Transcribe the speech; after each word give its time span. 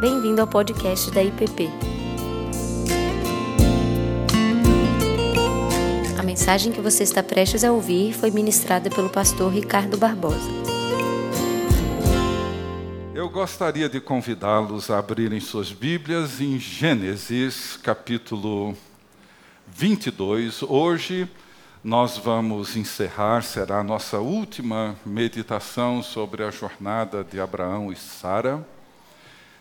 Bem-vindo 0.00 0.40
ao 0.40 0.46
podcast 0.46 1.10
da 1.10 1.22
IPP. 1.22 1.68
A 6.18 6.22
mensagem 6.22 6.72
que 6.72 6.80
você 6.80 7.02
está 7.02 7.22
prestes 7.22 7.62
a 7.64 7.70
ouvir 7.70 8.14
foi 8.14 8.30
ministrada 8.30 8.88
pelo 8.88 9.10
pastor 9.10 9.52
Ricardo 9.52 9.98
Barbosa. 9.98 10.48
Eu 13.14 13.28
gostaria 13.28 13.90
de 13.90 14.00
convidá-los 14.00 14.90
a 14.90 14.98
abrirem 14.98 15.38
suas 15.38 15.70
Bíblias 15.70 16.40
em 16.40 16.58
Gênesis, 16.58 17.76
capítulo 17.76 18.74
22. 19.68 20.62
Hoje 20.62 21.28
nós 21.84 22.16
vamos 22.16 22.74
encerrar, 22.74 23.42
será 23.42 23.80
a 23.80 23.84
nossa 23.84 24.18
última 24.18 24.96
meditação 25.04 26.02
sobre 26.02 26.42
a 26.42 26.50
jornada 26.50 27.22
de 27.22 27.38
Abraão 27.38 27.92
e 27.92 27.96
Sara 27.96 28.66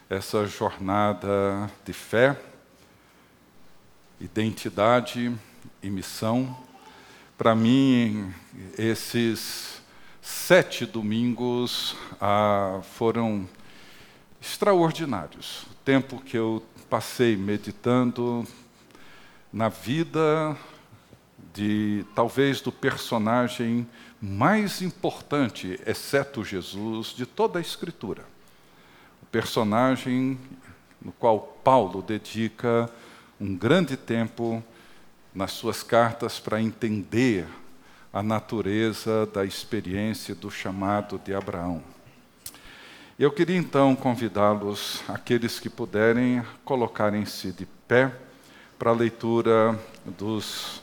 essa 0.09 0.48
jornada 0.48 1.70
de 1.86 1.94
fé, 1.94 2.36
identidade 4.20 5.31
e 5.84 5.90
missão. 5.90 6.58
Para 7.38 7.54
mim, 7.54 8.34
esses 8.76 9.80
sete 10.20 10.84
domingos 10.84 11.95
ah, 12.20 12.80
foram 12.95 13.48
extraordinários. 14.41 15.62
O 15.70 15.76
tempo 15.86 16.20
que 16.20 16.36
eu 16.36 16.66
passei 16.89 17.38
meditando 17.38 18.44
na 19.53 19.70
vida 19.70 20.58
de 21.53 22.03
talvez 22.16 22.62
do 22.62 22.72
personagem 22.72 23.88
mais 24.20 24.81
importante, 24.81 25.80
exceto 25.86 26.44
Jesus, 26.44 27.08
de 27.08 27.28
toda 27.28 27.59
a 27.59 27.62
Escritura 27.62 28.39
personagem 29.31 30.39
no 31.02 31.11
qual 31.11 31.39
Paulo 31.63 32.02
dedica 32.02 32.89
um 33.39 33.55
grande 33.55 33.95
tempo 33.95 34.63
nas 35.33 35.52
suas 35.52 35.83
cartas 35.83 36.39
para 36.39 36.61
entender 36.61 37.45
a 38.11 38.23
natureza 38.23 39.25
da 39.27 39.45
experiência 39.45 40.33
do 40.33 40.50
chamado 40.50 41.19
de 41.23 41.33
Abraão. 41.33 41.83
Eu 43.17 43.31
queria 43.31 43.57
então 43.57 43.95
convidá-los, 43.95 45.03
aqueles 45.07 45.59
que 45.59 45.69
puderem, 45.69 46.41
colocarem-se 46.63 47.52
de 47.52 47.66
pé 47.88 48.11
para 48.77 48.91
a 48.91 48.95
leitura 48.95 49.77
dos 50.05 50.81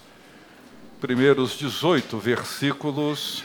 primeiros 1.00 1.52
18 1.52 2.18
versículos 2.18 3.42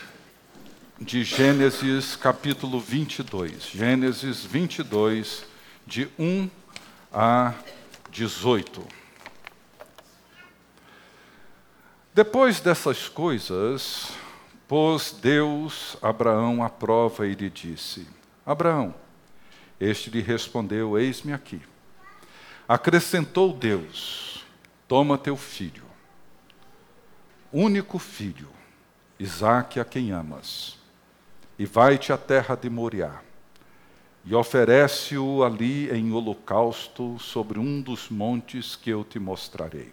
de 1.01 1.23
Gênesis 1.23 2.15
capítulo 2.15 2.79
22. 2.79 3.71
Gênesis 3.71 4.45
22, 4.45 5.43
de 5.85 6.07
1 6.17 6.47
a 7.11 7.55
18. 8.11 8.87
Depois 12.13 12.59
dessas 12.59 13.09
coisas, 13.09 14.11
pôs 14.67 15.11
Deus 15.19 15.97
Abraão 16.03 16.63
à 16.63 16.69
prova 16.69 17.25
e 17.25 17.33
lhe 17.33 17.49
disse: 17.49 18.07
Abraão, 18.45 18.93
este 19.79 20.11
lhe 20.11 20.21
respondeu: 20.21 20.99
Eis-me 20.99 21.33
aqui. 21.33 21.59
Acrescentou 22.67 23.51
Deus: 23.51 24.45
Toma 24.87 25.17
teu 25.17 25.35
filho, 25.35 25.85
único 27.51 27.97
filho, 27.97 28.49
Isaque, 29.19 29.79
a 29.79 29.83
quem 29.83 30.11
amas 30.11 30.79
e 31.61 31.65
vai-te 31.67 32.11
à 32.11 32.17
terra 32.17 32.55
de 32.55 32.71
Moriá, 32.71 33.21
e 34.25 34.33
oferece-o 34.33 35.43
ali 35.43 35.91
em 35.91 36.11
holocausto 36.11 37.19
sobre 37.19 37.59
um 37.59 37.79
dos 37.79 38.09
montes 38.09 38.75
que 38.75 38.89
eu 38.89 39.03
te 39.03 39.19
mostrarei. 39.19 39.91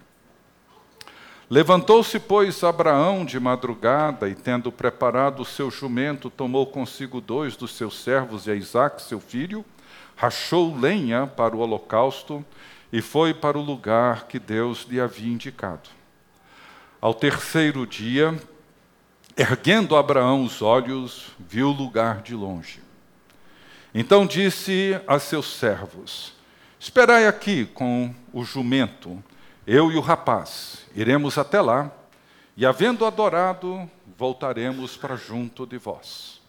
Levantou-se, 1.51 2.19
pois, 2.19 2.65
Abraão 2.65 3.23
de 3.23 3.39
madrugada, 3.39 4.31
e 4.31 4.35
tendo 4.35 4.73
preparado 4.73 5.41
o 5.41 5.45
seu 5.45 5.71
jumento, 5.71 6.31
tomou 6.31 6.67
consigo 6.67 7.21
dois 7.21 7.55
dos 7.55 7.77
seus 7.77 8.03
servos 8.03 8.47
e 8.47 8.51
a 8.51 8.55
Isaque, 8.55 9.03
seu 9.03 9.21
filho, 9.21 9.63
rachou 10.17 10.75
lenha 10.75 11.27
para 11.27 11.55
o 11.55 11.59
holocausto 11.59 12.43
e 12.91 13.03
foi 13.03 13.35
para 13.35 13.59
o 13.59 13.63
lugar 13.63 14.27
que 14.27 14.39
Deus 14.39 14.87
lhe 14.89 14.99
havia 14.99 15.31
indicado. 15.31 15.91
Ao 16.99 17.13
terceiro 17.13 17.87
dia, 17.87 18.35
Erguendo 19.41 19.95
Abraão 19.95 20.43
os 20.43 20.63
olhos, 20.63 21.29
viu 21.39 21.69
o 21.69 21.73
lugar 21.73 22.23
de 22.23 22.35
longe. 22.35 22.81
Então 23.95 24.27
disse 24.27 25.01
a 25.07 25.21
seus 25.21 25.55
servos: 25.55 26.33
Esperai 26.77 27.25
aqui 27.25 27.65
com 27.65 28.13
o 28.33 28.43
jumento, 28.43 29.23
eu 29.65 29.93
e 29.93 29.97
o 29.97 30.01
rapaz. 30.01 30.85
Iremos 30.93 31.39
até 31.39 31.61
lá, 31.61 31.89
e 32.57 32.67
havendo 32.67 33.07
adorado, 33.07 33.89
voltaremos 34.19 34.97
para 34.97 35.15
junto 35.15 35.65
de 35.65 35.79
vós. 35.79 36.41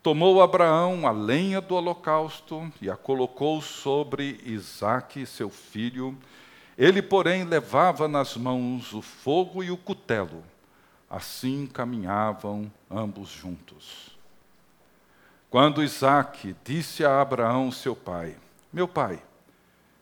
Tomou 0.00 0.40
Abraão 0.40 1.08
a 1.08 1.10
lenha 1.10 1.60
do 1.60 1.74
holocausto 1.74 2.72
e 2.80 2.88
a 2.88 2.96
colocou 2.96 3.60
sobre 3.60 4.40
Isaque, 4.44 5.26
seu 5.26 5.50
filho. 5.50 6.16
Ele, 6.78 7.02
porém, 7.02 7.42
levava 7.42 8.06
nas 8.06 8.36
mãos 8.36 8.92
o 8.92 9.02
fogo 9.02 9.64
e 9.64 9.72
o 9.72 9.76
cutelo. 9.76 10.53
Assim 11.14 11.68
caminhavam 11.68 12.68
ambos 12.90 13.28
juntos. 13.28 14.18
Quando 15.48 15.80
Isaac 15.80 16.56
disse 16.64 17.04
a 17.04 17.20
Abraão, 17.20 17.70
seu 17.70 17.94
pai: 17.94 18.36
Meu 18.72 18.88
pai, 18.88 19.22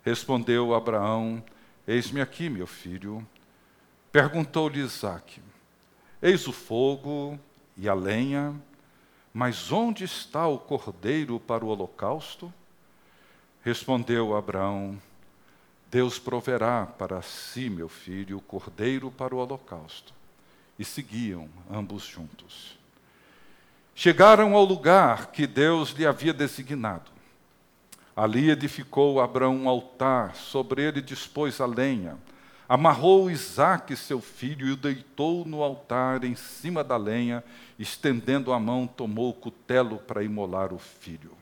respondeu 0.02 0.74
Abraão: 0.74 1.44
Eis-me 1.86 2.22
aqui, 2.22 2.48
meu 2.48 2.66
filho. 2.66 3.28
Perguntou-lhe 4.10 4.80
Isaac: 4.80 5.42
Eis 6.22 6.48
o 6.48 6.52
fogo 6.52 7.38
e 7.76 7.90
a 7.90 7.92
lenha, 7.92 8.58
mas 9.34 9.70
onde 9.70 10.04
está 10.04 10.46
o 10.46 10.58
cordeiro 10.58 11.38
para 11.38 11.62
o 11.62 11.68
holocausto? 11.68 12.50
Respondeu 13.60 14.34
Abraão: 14.34 14.98
Deus 15.90 16.18
proverá 16.18 16.86
para 16.86 17.20
si, 17.20 17.68
meu 17.68 17.90
filho, 17.90 18.38
o 18.38 18.40
cordeiro 18.40 19.10
para 19.10 19.34
o 19.34 19.38
holocausto 19.38 20.21
e 20.82 20.84
seguiam 20.84 21.48
ambos 21.70 22.02
juntos. 22.02 22.76
Chegaram 23.94 24.56
ao 24.56 24.64
lugar 24.64 25.28
que 25.28 25.46
Deus 25.46 25.90
lhe 25.90 26.04
havia 26.04 26.32
designado. 26.32 27.10
Ali 28.16 28.50
edificou 28.50 29.20
Abraão 29.20 29.56
um 29.56 29.68
altar, 29.68 30.34
sobre 30.34 30.82
ele 30.82 31.00
dispôs 31.00 31.60
a 31.60 31.66
lenha, 31.66 32.18
amarrou 32.68 33.30
Isaque, 33.30 33.94
seu 33.94 34.20
filho, 34.20 34.66
e 34.66 34.72
o 34.72 34.76
deitou 34.76 35.44
no 35.44 35.62
altar 35.62 36.24
em 36.24 36.34
cima 36.34 36.82
da 36.82 36.96
lenha, 36.96 37.44
estendendo 37.78 38.52
a 38.52 38.58
mão, 38.58 38.86
tomou 38.86 39.30
o 39.30 39.34
cutelo 39.34 39.98
para 39.98 40.24
imolar 40.24 40.74
o 40.74 40.78
filho. 40.78 41.32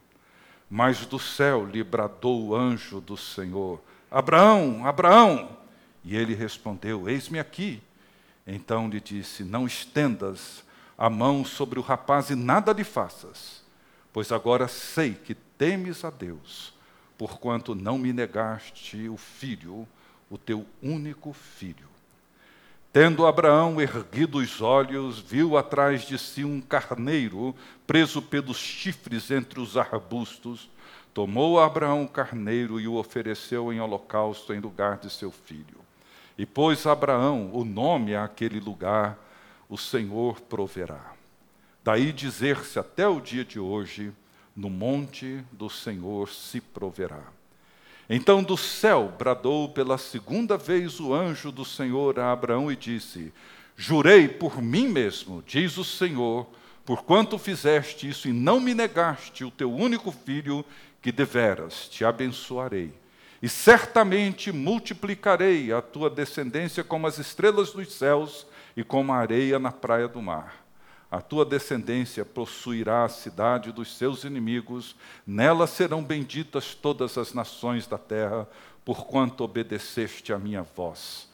Mas 0.68 1.06
do 1.06 1.18
céu 1.18 1.64
lhe 1.64 1.82
bradou 1.82 2.48
o 2.48 2.54
anjo 2.54 3.00
do 3.00 3.16
Senhor: 3.16 3.80
Abraão, 4.10 4.86
Abraão! 4.86 5.56
E 6.04 6.14
ele 6.14 6.34
respondeu: 6.34 7.08
Eis-me 7.08 7.38
aqui. 7.38 7.82
Então 8.52 8.88
lhe 8.88 9.00
disse: 9.00 9.44
Não 9.44 9.64
estendas 9.64 10.64
a 10.98 11.08
mão 11.08 11.44
sobre 11.44 11.78
o 11.78 11.82
rapaz 11.82 12.30
e 12.30 12.34
nada 12.34 12.72
lhe 12.72 12.82
faças, 12.82 13.62
pois 14.12 14.32
agora 14.32 14.66
sei 14.66 15.14
que 15.14 15.34
temes 15.34 16.04
a 16.04 16.10
Deus, 16.10 16.74
porquanto 17.16 17.76
não 17.76 17.96
me 17.96 18.12
negaste 18.12 19.08
o 19.08 19.16
filho, 19.16 19.86
o 20.28 20.36
teu 20.36 20.66
único 20.82 21.32
filho. 21.32 21.88
Tendo 22.92 23.24
Abraão 23.24 23.80
erguido 23.80 24.38
os 24.38 24.60
olhos, 24.60 25.20
viu 25.20 25.56
atrás 25.56 26.02
de 26.02 26.18
si 26.18 26.44
um 26.44 26.60
carneiro 26.60 27.54
preso 27.86 28.20
pelos 28.20 28.56
chifres 28.56 29.30
entre 29.30 29.60
os 29.60 29.76
arbustos. 29.76 30.68
Tomou 31.14 31.60
Abraão 31.60 32.02
o 32.02 32.08
carneiro 32.08 32.80
e 32.80 32.88
o 32.88 32.94
ofereceu 32.94 33.72
em 33.72 33.80
holocausto 33.80 34.52
em 34.52 34.58
lugar 34.58 34.98
de 34.98 35.08
seu 35.08 35.30
filho. 35.30 35.79
E 36.40 36.46
pôs 36.46 36.86
Abraão 36.86 37.50
o 37.52 37.66
nome 37.66 38.16
àquele 38.16 38.58
lugar, 38.58 39.18
o 39.68 39.76
Senhor 39.76 40.40
proverá. 40.40 41.12
Daí 41.84 42.14
dizer-se 42.14 42.78
até 42.78 43.06
o 43.06 43.20
dia 43.20 43.44
de 43.44 43.60
hoje, 43.60 44.10
no 44.56 44.70
monte 44.70 45.44
do 45.52 45.68
Senhor 45.68 46.30
se 46.30 46.58
proverá. 46.58 47.24
Então 48.08 48.42
do 48.42 48.56
céu 48.56 49.12
bradou 49.18 49.68
pela 49.68 49.98
segunda 49.98 50.56
vez 50.56 50.98
o 50.98 51.12
anjo 51.12 51.52
do 51.52 51.62
Senhor 51.62 52.18
a 52.18 52.32
Abraão 52.32 52.72
e 52.72 52.74
disse: 52.74 53.34
Jurei 53.76 54.26
por 54.26 54.62
mim 54.62 54.88
mesmo, 54.88 55.44
diz 55.46 55.76
o 55.76 55.84
Senhor, 55.84 56.46
porquanto 56.86 57.36
fizeste 57.36 58.08
isso 58.08 58.28
e 58.28 58.32
não 58.32 58.58
me 58.58 58.72
negaste 58.72 59.44
o 59.44 59.50
teu 59.50 59.70
único 59.70 60.10
filho, 60.10 60.64
que 61.02 61.12
deveras 61.12 61.86
te 61.86 62.02
abençoarei 62.02 62.98
e 63.42 63.48
certamente 63.48 64.52
multiplicarei 64.52 65.72
a 65.72 65.80
tua 65.80 66.10
descendência 66.10 66.84
como 66.84 67.06
as 67.06 67.18
estrelas 67.18 67.72
dos 67.72 67.92
céus 67.92 68.46
e 68.76 68.84
como 68.84 69.12
a 69.12 69.16
areia 69.16 69.58
na 69.58 69.72
praia 69.72 70.06
do 70.06 70.20
mar. 70.20 70.64
A 71.10 71.20
tua 71.20 71.44
descendência 71.44 72.24
possuirá 72.24 73.04
a 73.04 73.08
cidade 73.08 73.72
dos 73.72 73.96
seus 73.96 74.22
inimigos, 74.22 74.94
nela 75.26 75.66
serão 75.66 76.04
benditas 76.04 76.74
todas 76.74 77.18
as 77.18 77.34
nações 77.34 77.86
da 77.86 77.98
terra, 77.98 78.46
porquanto 78.84 79.42
obedeceste 79.42 80.32
à 80.32 80.38
minha 80.38 80.62
voz. 80.62 81.28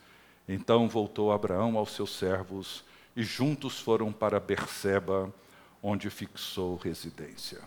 Então 0.49 0.89
voltou 0.89 1.31
Abraão 1.31 1.77
aos 1.77 1.91
seus 1.93 2.17
servos 2.17 2.85
e 3.15 3.23
juntos 3.23 3.79
foram 3.79 4.13
para 4.13 4.41
Berseba, 4.41 5.33
onde 5.83 6.09
fixou 6.09 6.77
residência. 6.77 7.61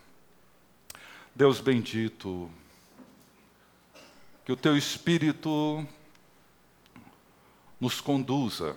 Deus 1.35 1.59
bendito, 1.59 2.49
que 4.49 4.53
o 4.53 4.57
teu 4.57 4.75
espírito 4.75 5.85
nos 7.79 8.01
conduza 8.01 8.75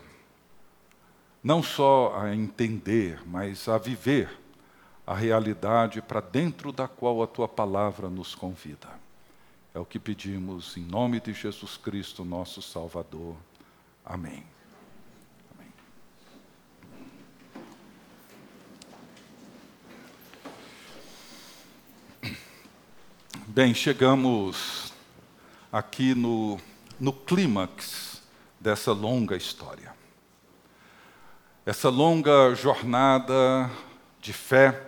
não 1.42 1.62
só 1.62 2.14
a 2.14 2.36
entender, 2.36 3.26
mas 3.26 3.66
a 3.70 3.78
viver 3.78 4.38
a 5.06 5.14
realidade 5.14 6.02
para 6.02 6.20
dentro 6.20 6.72
da 6.72 6.86
qual 6.86 7.22
a 7.22 7.26
tua 7.26 7.48
palavra 7.48 8.10
nos 8.10 8.34
convida. 8.34 8.86
É 9.74 9.78
o 9.78 9.86
que 9.86 9.98
pedimos 9.98 10.76
em 10.76 10.82
nome 10.82 11.19
de 11.20 11.32
Jesus 11.32 11.78
Cristo, 11.78 12.22
nosso 12.22 12.60
Salvador. 12.60 13.34
Amém. 14.04 14.44
Amém. 22.22 22.36
Bem, 23.48 23.72
chegamos 23.72 24.91
aqui 25.72 26.14
no, 26.14 26.60
no 27.00 27.12
clímax 27.12 28.22
dessa 28.60 28.92
longa 28.92 29.36
história 29.36 29.92
essa 31.64 31.88
longa 31.88 32.54
jornada 32.54 33.70
de 34.20 34.32
fé, 34.32 34.82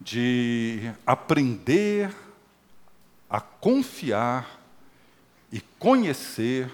de 0.00 0.92
aprender 1.04 2.14
a 3.28 3.40
confiar 3.40 4.60
e 5.50 5.60
conhecer 5.78 6.70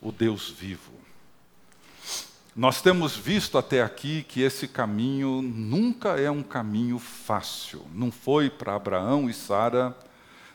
o 0.00 0.12
Deus 0.12 0.50
vivo. 0.50 0.92
Nós 2.54 2.82
temos 2.82 3.16
visto 3.16 3.56
até 3.56 3.82
aqui 3.82 4.24
que 4.24 4.42
esse 4.42 4.68
caminho 4.68 5.40
nunca 5.40 6.20
é 6.20 6.30
um 6.30 6.42
caminho 6.42 6.98
fácil. 6.98 7.86
Não 7.94 8.10
foi 8.10 8.50
para 8.50 8.74
Abraão 8.74 9.30
e 9.30 9.32
Sara, 9.32 9.96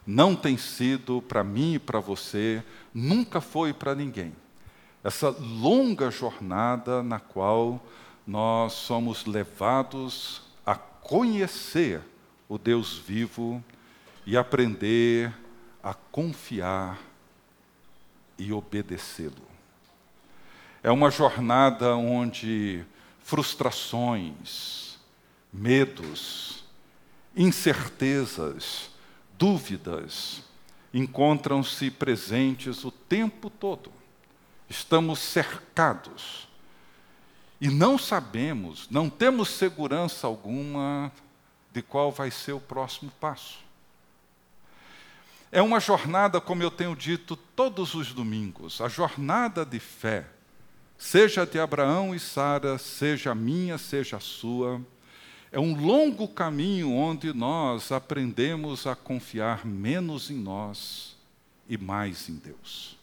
não 0.06 0.36
tem 0.36 0.58
sido 0.58 1.22
para 1.22 1.44
mim 1.44 1.76
e 1.76 1.80
para 1.80 2.00
você, 2.00 2.64
nunca 2.94 3.42
foi 3.42 3.74
para 3.74 3.96
ninguém 3.96 4.34
essa 5.06 5.30
longa 5.30 6.10
jornada 6.10 7.04
na 7.04 7.20
qual 7.20 7.80
nós 8.26 8.74
somos 8.74 9.28
levados 9.28 10.42
a 10.66 10.74
conhecer 10.74 12.02
o 12.50 12.58
Deus 12.58 12.98
vivo 12.98 13.64
e 14.26 14.36
aprender 14.36 15.32
a 15.84 15.94
confiar 15.94 17.00
e 18.36 18.52
obedecê-lo. 18.52 19.48
É 20.82 20.90
uma 20.90 21.12
jornada 21.12 21.96
onde 21.96 22.84
frustrações, 23.20 24.98
medos, 25.54 26.64
incertezas, 27.36 28.90
dúvidas 29.38 30.44
encontram-se 30.94 31.92
presentes 31.92 32.84
o 32.84 32.92
tempo 32.92 33.50
todo 33.50 33.92
estamos 34.70 35.20
cercados 35.20 36.48
e 37.60 37.70
não 37.70 37.98
sabemos, 37.98 38.90
não 38.90 39.10
temos 39.10 39.50
segurança 39.50 40.28
alguma 40.28 41.12
de 41.72 41.82
qual 41.82 42.12
vai 42.12 42.30
ser 42.30 42.54
o 42.54 42.60
próximo 42.60 43.12
passo. 43.20 43.64
É 45.52 45.62
uma 45.62 45.80
jornada, 45.80 46.42
como 46.42 46.62
eu 46.62 46.70
tenho 46.70 46.96
dito 46.96 47.36
todos 47.36 47.94
os 47.94 48.12
domingos, 48.12 48.82
a 48.82 48.90
jornada 48.90 49.66
de 49.66 49.80
fé, 49.80 50.28
seja 50.98 51.46
de 51.46 51.60
Abraão 51.60 52.14
e 52.14 52.20
Sara, 52.20 52.78
seja 52.78 53.34
minha, 53.34 53.78
seja 53.78 54.20
sua, 54.20 54.82
é 55.56 55.60
um 55.60 55.74
longo 55.74 56.28
caminho 56.28 56.92
onde 56.92 57.32
nós 57.32 57.90
aprendemos 57.90 58.86
a 58.86 58.94
confiar 58.94 59.66
menos 59.66 60.30
em 60.30 60.36
nós 60.36 61.16
e 61.70 61.78
mais 61.78 62.28
em 62.28 62.36
Deus. 62.36 62.98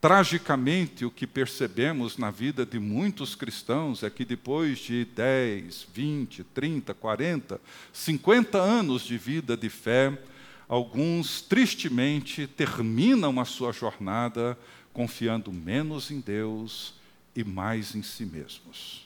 Tragicamente, 0.00 1.04
o 1.04 1.12
que 1.12 1.24
percebemos 1.24 2.18
na 2.18 2.32
vida 2.32 2.66
de 2.66 2.80
muitos 2.80 3.36
cristãos 3.36 4.02
é 4.02 4.10
que 4.10 4.24
depois 4.24 4.78
de 4.78 5.04
10, 5.04 5.86
20, 5.94 6.42
30, 6.52 6.92
40, 6.92 7.60
50 7.92 8.58
anos 8.58 9.02
de 9.02 9.16
vida 9.16 9.56
de 9.56 9.68
fé, 9.68 10.18
alguns 10.66 11.40
tristemente 11.40 12.48
terminam 12.48 13.38
a 13.38 13.44
sua 13.44 13.70
jornada 13.70 14.58
confiando 14.92 15.52
menos 15.52 16.10
em 16.10 16.18
Deus 16.18 16.92
e 17.36 17.44
mais 17.44 17.94
em 17.94 18.02
si 18.02 18.26
mesmos. 18.26 19.04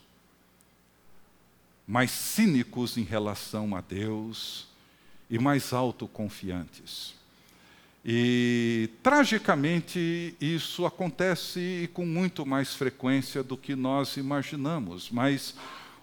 Mais 1.88 2.12
cínicos 2.12 2.96
em 2.96 3.02
relação 3.02 3.74
a 3.74 3.80
Deus 3.80 4.68
e 5.28 5.38
mais 5.38 5.72
autoconfiantes. 5.72 7.14
E, 8.04 8.90
tragicamente, 9.02 10.36
isso 10.40 10.86
acontece 10.86 11.90
com 11.92 12.06
muito 12.06 12.46
mais 12.46 12.74
frequência 12.74 13.42
do 13.42 13.56
que 13.56 13.74
nós 13.74 14.16
imaginamos, 14.16 15.10
mas 15.10 15.54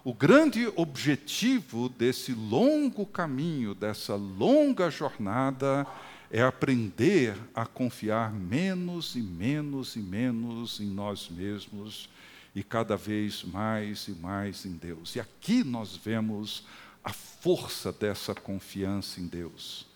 o 0.04 0.12
grande 0.12 0.70
objetivo 0.76 1.88
desse 1.88 2.32
longo 2.32 3.04
caminho, 3.06 3.74
dessa 3.74 4.14
longa 4.14 4.88
jornada, 4.90 5.86
é 6.30 6.42
aprender 6.42 7.34
a 7.54 7.66
confiar 7.66 8.32
menos 8.32 9.16
e 9.16 9.20
menos 9.20 9.96
e 9.96 10.00
menos 10.00 10.80
em 10.80 10.86
nós 10.86 11.28
mesmos 11.28 12.08
e 12.56 12.62
cada 12.62 12.96
vez 12.96 13.44
mais 13.44 14.08
e 14.08 14.12
mais 14.12 14.64
em 14.64 14.72
Deus. 14.72 15.14
E 15.14 15.20
aqui 15.20 15.62
nós 15.62 15.94
vemos 15.94 16.64
a 17.04 17.12
força 17.12 17.92
dessa 17.92 18.34
confiança 18.34 19.20
em 19.20 19.26
Deus. 19.26 19.86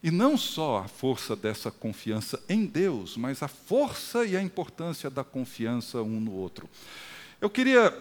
E 0.00 0.08
não 0.08 0.38
só 0.38 0.78
a 0.84 0.88
força 0.88 1.34
dessa 1.34 1.68
confiança 1.68 2.40
em 2.48 2.64
Deus, 2.64 3.16
mas 3.16 3.42
a 3.42 3.48
força 3.48 4.24
e 4.24 4.36
a 4.36 4.42
importância 4.42 5.10
da 5.10 5.24
confiança 5.24 6.00
um 6.00 6.20
no 6.20 6.30
outro. 6.30 6.70
Eu 7.40 7.50
queria 7.50 7.92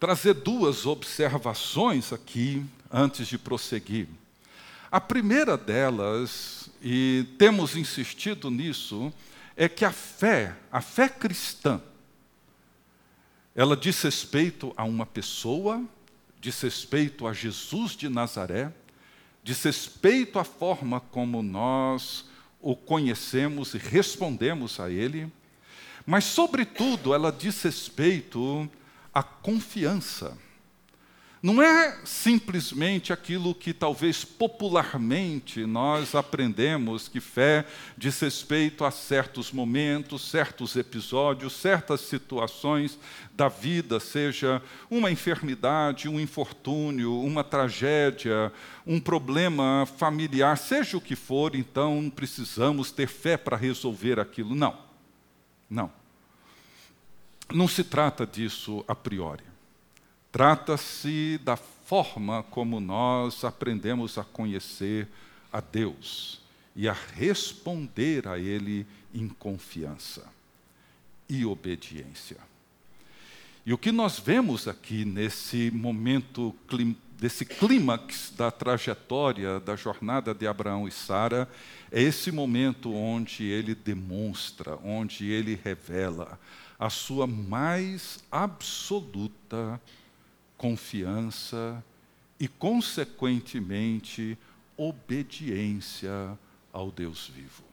trazer 0.00 0.32
duas 0.32 0.86
observações 0.86 2.10
aqui 2.10 2.64
antes 2.90 3.28
de 3.28 3.36
prosseguir. 3.36 4.08
A 4.90 4.98
primeira 4.98 5.58
delas, 5.58 6.70
e 6.82 7.26
temos 7.36 7.76
insistido 7.76 8.50
nisso, 8.50 9.12
é 9.54 9.68
que 9.68 9.84
a 9.84 9.92
fé, 9.92 10.56
a 10.72 10.80
fé 10.80 11.06
cristã, 11.06 11.82
ela 13.56 13.74
diz 13.74 14.02
respeito 14.02 14.74
a 14.76 14.84
uma 14.84 15.06
pessoa, 15.06 15.82
diz 16.38 16.60
respeito 16.60 17.26
a 17.26 17.32
Jesus 17.32 17.96
de 17.96 18.06
Nazaré, 18.06 18.70
diz 19.42 19.62
respeito 19.62 20.38
à 20.38 20.44
forma 20.44 21.00
como 21.00 21.42
nós 21.42 22.26
o 22.60 22.76
conhecemos 22.76 23.72
e 23.72 23.78
respondemos 23.78 24.78
a 24.78 24.90
Ele, 24.90 25.32
mas, 26.04 26.24
sobretudo, 26.24 27.14
ela 27.14 27.32
diz 27.32 27.62
respeito 27.62 28.70
à 29.12 29.22
confiança. 29.22 30.36
Não 31.46 31.62
é 31.62 31.96
simplesmente 32.04 33.12
aquilo 33.12 33.54
que 33.54 33.72
talvez 33.72 34.24
popularmente 34.24 35.64
nós 35.64 36.12
aprendemos 36.16 37.06
que 37.06 37.20
fé 37.20 37.64
diz 37.96 38.18
respeito 38.18 38.84
a 38.84 38.90
certos 38.90 39.52
momentos, 39.52 40.28
certos 40.28 40.74
episódios, 40.74 41.52
certas 41.52 42.00
situações 42.00 42.98
da 43.32 43.46
vida, 43.46 44.00
seja 44.00 44.60
uma 44.90 45.08
enfermidade, 45.08 46.08
um 46.08 46.18
infortúnio, 46.18 47.16
uma 47.22 47.44
tragédia, 47.44 48.52
um 48.84 48.98
problema 48.98 49.86
familiar, 49.98 50.58
seja 50.58 50.96
o 50.96 51.00
que 51.00 51.14
for, 51.14 51.54
então 51.54 52.10
precisamos 52.10 52.90
ter 52.90 53.06
fé 53.06 53.36
para 53.36 53.56
resolver 53.56 54.18
aquilo. 54.18 54.52
Não. 54.56 54.76
Não. 55.70 55.92
Não 57.54 57.68
se 57.68 57.84
trata 57.84 58.26
disso 58.26 58.84
a 58.88 58.96
priori. 58.96 59.55
Trata-se 60.36 61.40
da 61.42 61.56
forma 61.56 62.42
como 62.50 62.78
nós 62.78 63.42
aprendemos 63.42 64.18
a 64.18 64.22
conhecer 64.22 65.08
a 65.50 65.62
Deus 65.62 66.42
e 66.76 66.86
a 66.86 66.92
responder 66.92 68.28
a 68.28 68.38
Ele 68.38 68.86
em 69.14 69.30
confiança 69.30 70.30
e 71.26 71.46
obediência. 71.46 72.36
E 73.64 73.72
o 73.72 73.78
que 73.78 73.90
nós 73.90 74.18
vemos 74.18 74.68
aqui 74.68 75.06
nesse 75.06 75.70
momento, 75.70 76.54
desse 77.18 77.46
clímax 77.46 78.30
da 78.36 78.50
trajetória 78.50 79.58
da 79.58 79.74
jornada 79.74 80.34
de 80.34 80.46
Abraão 80.46 80.86
e 80.86 80.92
Sara, 80.92 81.48
é 81.90 82.02
esse 82.02 82.30
momento 82.30 82.92
onde 82.92 83.42
ele 83.42 83.74
demonstra, 83.74 84.78
onde 84.84 85.30
ele 85.30 85.58
revela 85.64 86.38
a 86.78 86.90
sua 86.90 87.26
mais 87.26 88.22
absoluta 88.30 89.80
confiança 90.56 91.84
e, 92.38 92.48
consequentemente, 92.48 94.38
obediência 94.76 96.38
ao 96.72 96.90
Deus 96.90 97.30
vivo. 97.34 97.64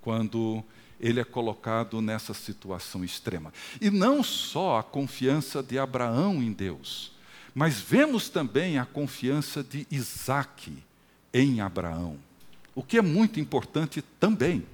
Quando 0.00 0.64
ele 1.02 1.18
é 1.18 1.24
colocado 1.24 2.00
nessa 2.00 2.32
situação 2.32 3.04
extrema. 3.04 3.52
E 3.80 3.90
não 3.90 4.22
só 4.22 4.78
a 4.78 4.82
confiança 4.82 5.60
de 5.60 5.76
Abraão 5.76 6.40
em 6.40 6.52
Deus, 6.52 7.10
mas 7.52 7.80
vemos 7.80 8.28
também 8.28 8.78
a 8.78 8.86
confiança 8.86 9.64
de 9.64 9.84
Isaac 9.90 10.72
em 11.34 11.60
Abraão, 11.60 12.16
o 12.74 12.82
que 12.82 12.96
é 12.96 13.02
muito 13.02 13.40
importante 13.40 14.00
também. 14.20 14.64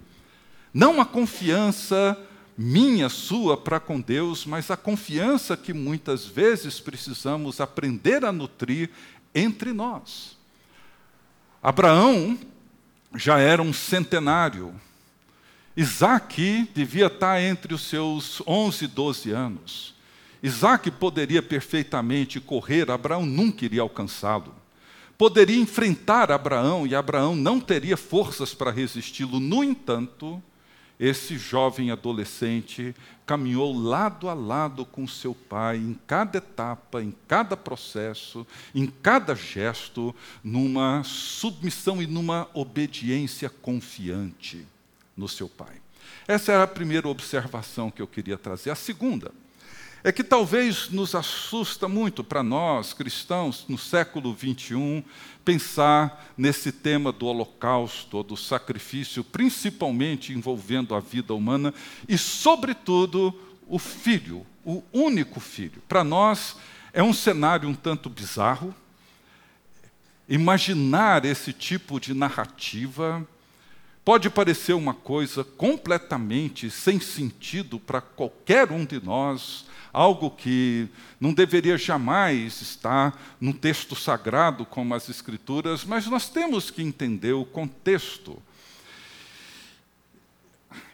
Não 0.72 1.00
a 1.00 1.06
confiança 1.06 2.16
minha, 2.60 3.08
sua 3.08 3.56
para 3.56 3.78
com 3.78 4.00
Deus, 4.00 4.44
mas 4.44 4.68
a 4.68 4.76
confiança 4.76 5.56
que 5.56 5.72
muitas 5.72 6.26
vezes 6.26 6.80
precisamos 6.80 7.60
aprender 7.60 8.24
a 8.24 8.32
nutrir 8.32 8.90
entre 9.32 9.72
nós. 9.72 10.36
Abraão 11.62 12.36
já 13.14 13.38
era 13.38 13.62
um 13.62 13.72
centenário. 13.72 14.74
Isaac 15.76 16.68
devia 16.74 17.06
estar 17.06 17.40
entre 17.40 17.72
os 17.72 17.82
seus 17.82 18.42
11, 18.44 18.88
12 18.88 19.30
anos. 19.30 19.94
Isaac 20.42 20.90
poderia 20.90 21.40
perfeitamente 21.40 22.40
correr, 22.40 22.90
Abraão 22.90 23.24
nunca 23.24 23.64
iria 23.64 23.82
alcançá-lo. 23.82 24.52
Poderia 25.16 25.60
enfrentar 25.60 26.32
Abraão 26.32 26.84
e 26.86 26.94
Abraão 26.94 27.36
não 27.36 27.60
teria 27.60 27.96
forças 27.96 28.52
para 28.52 28.72
resisti-lo. 28.72 29.38
No 29.38 29.62
entanto, 29.62 30.42
esse 30.98 31.38
jovem 31.38 31.90
adolescente 31.90 32.94
caminhou 33.24 33.72
lado 33.72 34.28
a 34.28 34.34
lado 34.34 34.84
com 34.84 35.06
seu 35.06 35.34
pai 35.34 35.76
em 35.76 35.96
cada 36.06 36.38
etapa, 36.38 37.02
em 37.02 37.14
cada 37.28 37.56
processo, 37.56 38.46
em 38.74 38.86
cada 38.86 39.34
gesto, 39.34 40.14
numa 40.42 41.02
submissão 41.04 42.02
e 42.02 42.06
numa 42.06 42.48
obediência 42.52 43.48
confiante 43.48 44.66
no 45.16 45.28
seu 45.28 45.48
pai. 45.48 45.76
Essa 46.26 46.52
era 46.52 46.64
a 46.64 46.68
primeira 46.68 47.08
observação 47.08 47.90
que 47.90 48.02
eu 48.02 48.06
queria 48.06 48.36
trazer. 48.36 48.70
A 48.70 48.74
segunda, 48.74 49.30
é 50.02 50.12
que 50.12 50.22
talvez 50.22 50.88
nos 50.90 51.14
assusta 51.14 51.88
muito 51.88 52.22
para 52.22 52.42
nós, 52.42 52.92
cristãos, 52.92 53.64
no 53.68 53.76
século 53.76 54.32
21, 54.32 55.02
pensar 55.48 56.30
nesse 56.36 56.70
tema 56.70 57.10
do 57.10 57.24
holocausto, 57.24 58.22
do 58.22 58.36
sacrifício, 58.36 59.24
principalmente 59.24 60.30
envolvendo 60.34 60.94
a 60.94 61.00
vida 61.00 61.32
humana 61.32 61.72
e, 62.06 62.18
sobretudo, 62.18 63.34
o 63.66 63.78
filho, 63.78 64.44
o 64.62 64.82
único 64.92 65.40
filho. 65.40 65.82
Para 65.88 66.04
nós 66.04 66.54
é 66.92 67.02
um 67.02 67.14
cenário 67.14 67.66
um 67.66 67.74
tanto 67.74 68.10
bizarro. 68.10 68.74
Imaginar 70.28 71.24
esse 71.24 71.50
tipo 71.54 71.98
de 71.98 72.12
narrativa 72.12 73.26
pode 74.04 74.28
parecer 74.28 74.74
uma 74.74 74.92
coisa 74.92 75.42
completamente 75.42 76.70
sem 76.70 77.00
sentido 77.00 77.80
para 77.80 78.02
qualquer 78.02 78.70
um 78.70 78.84
de 78.84 79.02
nós 79.02 79.64
algo 79.92 80.30
que 80.30 80.88
não 81.20 81.32
deveria 81.32 81.78
jamais 81.78 82.60
estar 82.60 83.18
num 83.40 83.52
texto 83.52 83.96
sagrado 83.96 84.64
como 84.64 84.94
as 84.94 85.08
Escrituras, 85.08 85.84
mas 85.84 86.06
nós 86.06 86.28
temos 86.28 86.70
que 86.70 86.82
entender 86.82 87.32
o 87.32 87.44
contexto. 87.44 88.40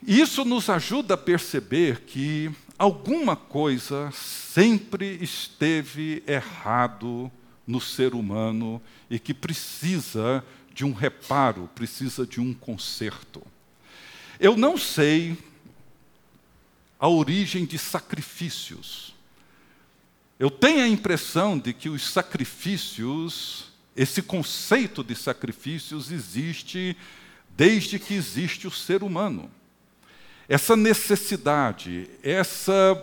E 0.05 0.19
isso 0.19 0.45
nos 0.45 0.69
ajuda 0.69 1.15
a 1.15 1.17
perceber 1.17 2.01
que 2.01 2.51
alguma 2.77 3.35
coisa 3.35 4.11
sempre 4.11 5.17
esteve 5.21 6.23
errado 6.27 7.31
no 7.65 7.81
ser 7.81 8.13
humano 8.13 8.81
e 9.09 9.17
que 9.17 9.33
precisa 9.33 10.43
de 10.73 10.85
um 10.85 10.93
reparo, 10.93 11.69
precisa 11.73 12.25
de 12.25 12.39
um 12.39 12.53
conserto. 12.53 13.41
Eu 14.39 14.57
não 14.57 14.77
sei 14.77 15.37
a 16.99 17.07
origem 17.07 17.65
de 17.65 17.77
sacrifícios. 17.77 19.13
Eu 20.39 20.49
tenho 20.49 20.83
a 20.83 20.87
impressão 20.87 21.57
de 21.57 21.73
que 21.73 21.89
os 21.89 22.09
sacrifícios, 22.09 23.71
esse 23.95 24.21
conceito 24.21 25.03
de 25.03 25.15
sacrifícios 25.15 26.11
existe 26.11 26.97
desde 27.55 27.97
que 27.97 28.13
existe 28.13 28.67
o 28.67 28.71
ser 28.71 29.03
humano. 29.03 29.49
Essa 30.47 30.75
necessidade, 30.75 32.09
essa 32.21 33.01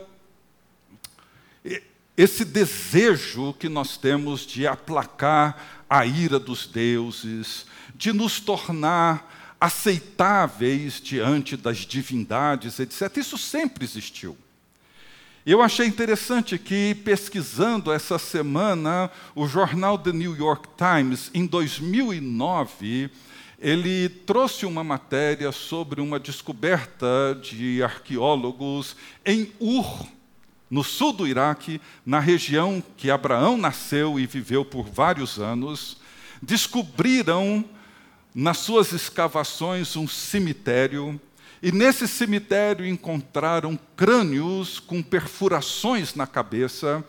esse 2.17 2.45
desejo 2.45 3.55
que 3.55 3.69
nós 3.69 3.97
temos 3.97 4.47
de 4.47 4.67
aplacar 4.67 5.85
a 5.89 6.05
ira 6.05 6.39
dos 6.39 6.67
deuses, 6.67 7.67
de 7.95 8.13
nos 8.13 8.39
tornar 8.39 9.42
aceitáveis 9.62 11.00
diante 11.00 11.57
das 11.57 11.78
divindades, 11.78 12.81
etc. 12.81 13.16
Isso 13.19 13.38
sempre 13.38 13.85
existiu. 13.85 14.37
Eu 15.47 15.62
achei 15.62 15.87
interessante 15.87 16.59
que, 16.59 16.97
pesquisando 17.04 17.92
essa 17.92 18.19
semana, 18.19 19.09
o 19.37 19.47
jornal 19.47 19.97
The 19.97 20.12
New 20.12 20.35
York 20.35 20.69
Times, 20.76 21.31
em 21.33 21.47
2009, 21.47 23.09
ele 23.57 24.09
trouxe 24.09 24.66
uma 24.66 24.83
matéria 24.83 25.52
sobre 25.52 26.00
uma 26.00 26.19
descoberta 26.19 27.38
de 27.40 27.85
arqueólogos 27.85 28.97
em 29.25 29.52
Ur, 29.61 30.09
no 30.69 30.83
sul 30.83 31.12
do 31.12 31.25
Iraque, 31.25 31.81
na 32.04 32.19
região 32.19 32.83
que 32.97 33.12
Abraão 33.12 33.57
nasceu 33.57 34.19
e 34.19 34.26
viveu 34.26 34.64
por 34.64 34.88
vários 34.88 35.38
anos. 35.38 35.99
Descobriram 36.42 37.64
nas 38.35 38.59
suas 38.59 38.93
escavações 38.93 39.97
um 39.97 40.09
cemitério, 40.09 41.21
e 41.62 41.71
nesse 41.71 42.09
cemitério 42.09 42.87
encontraram 42.87 43.79
crânios 43.97 44.81
com 44.81 45.03
perfurações 45.03 46.15
na 46.15 46.27
cabeça 46.27 47.05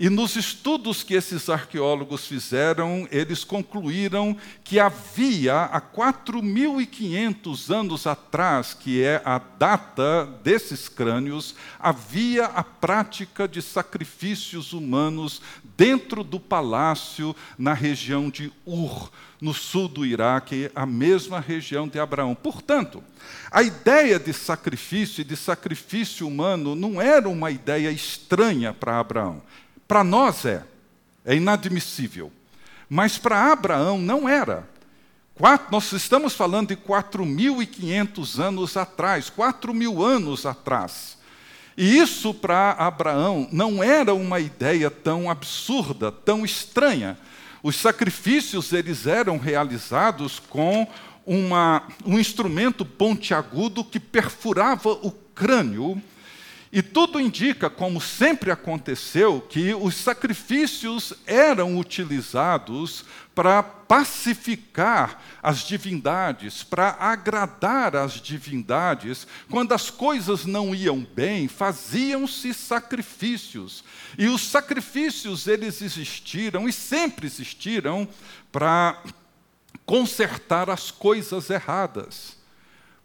e 0.00 0.08
nos 0.08 0.36
estudos 0.36 1.02
que 1.02 1.14
esses 1.14 1.50
arqueólogos 1.50 2.24
fizeram, 2.24 3.08
eles 3.10 3.42
concluíram 3.42 4.36
que 4.62 4.78
havia, 4.78 5.62
há 5.64 5.80
4.500 5.80 7.74
anos 7.74 8.06
atrás, 8.06 8.72
que 8.72 9.02
é 9.02 9.20
a 9.24 9.38
data 9.38 10.24
desses 10.44 10.88
crânios, 10.88 11.56
havia 11.80 12.44
a 12.44 12.62
prática 12.62 13.48
de 13.48 13.60
sacrifícios 13.60 14.72
humanos 14.72 15.42
dentro 15.76 16.22
do 16.22 16.38
palácio 16.38 17.34
na 17.58 17.72
região 17.72 18.30
de 18.30 18.52
Ur, 18.64 19.10
no 19.40 19.52
sul 19.52 19.88
do 19.88 20.06
Iraque, 20.06 20.70
a 20.76 20.86
mesma 20.86 21.40
região 21.40 21.88
de 21.88 21.98
Abraão. 21.98 22.36
Portanto, 22.36 23.02
a 23.50 23.64
ideia 23.64 24.16
de 24.20 24.32
sacrifício 24.32 25.22
e 25.22 25.24
de 25.24 25.36
sacrifício 25.36 26.24
humano 26.24 26.76
não 26.76 27.02
era 27.02 27.28
uma 27.28 27.50
ideia 27.50 27.90
estranha 27.90 28.72
para 28.72 29.00
Abraão. 29.00 29.42
Para 29.88 30.04
nós 30.04 30.44
é, 30.44 30.62
é 31.24 31.34
inadmissível. 31.34 32.30
Mas 32.90 33.16
para 33.16 33.50
Abraão 33.50 33.98
não 33.98 34.28
era. 34.28 34.68
Quatro, 35.34 35.68
nós 35.70 35.92
estamos 35.92 36.34
falando 36.34 36.68
de 36.68 36.76
4.500 36.76 38.38
anos 38.38 38.76
atrás, 38.76 39.30
4 39.30 39.72
mil 39.72 40.04
anos 40.04 40.44
atrás. 40.44 41.16
E 41.76 41.96
isso 41.96 42.34
para 42.34 42.72
Abraão 42.72 43.48
não 43.50 43.82
era 43.82 44.12
uma 44.12 44.40
ideia 44.40 44.90
tão 44.90 45.30
absurda, 45.30 46.12
tão 46.12 46.44
estranha. 46.44 47.16
Os 47.62 47.76
sacrifícios 47.76 48.72
eles 48.72 49.06
eram 49.06 49.38
realizados 49.38 50.38
com 50.38 50.86
uma, 51.24 51.84
um 52.04 52.18
instrumento 52.18 52.84
pontiagudo 52.84 53.84
que 53.84 54.00
perfurava 54.00 54.90
o 54.90 55.12
crânio 55.34 56.02
e 56.70 56.82
tudo 56.82 57.18
indica, 57.18 57.70
como 57.70 58.00
sempre 58.00 58.50
aconteceu, 58.50 59.40
que 59.40 59.72
os 59.74 59.94
sacrifícios 59.94 61.14
eram 61.26 61.78
utilizados 61.78 63.06
para 63.34 63.62
pacificar 63.62 65.22
as 65.42 65.60
divindades, 65.60 66.62
para 66.62 66.90
agradar 67.00 67.96
as 67.96 68.14
divindades. 68.14 69.26
Quando 69.50 69.72
as 69.72 69.88
coisas 69.88 70.44
não 70.44 70.74
iam 70.74 71.06
bem, 71.14 71.48
faziam-se 71.48 72.52
sacrifícios. 72.52 73.82
E 74.18 74.26
os 74.26 74.42
sacrifícios 74.42 75.46
eles 75.46 75.80
existiram 75.80 76.68
e 76.68 76.72
sempre 76.72 77.26
existiram 77.26 78.06
para 78.52 79.02
consertar 79.86 80.68
as 80.68 80.90
coisas 80.90 81.48
erradas, 81.48 82.36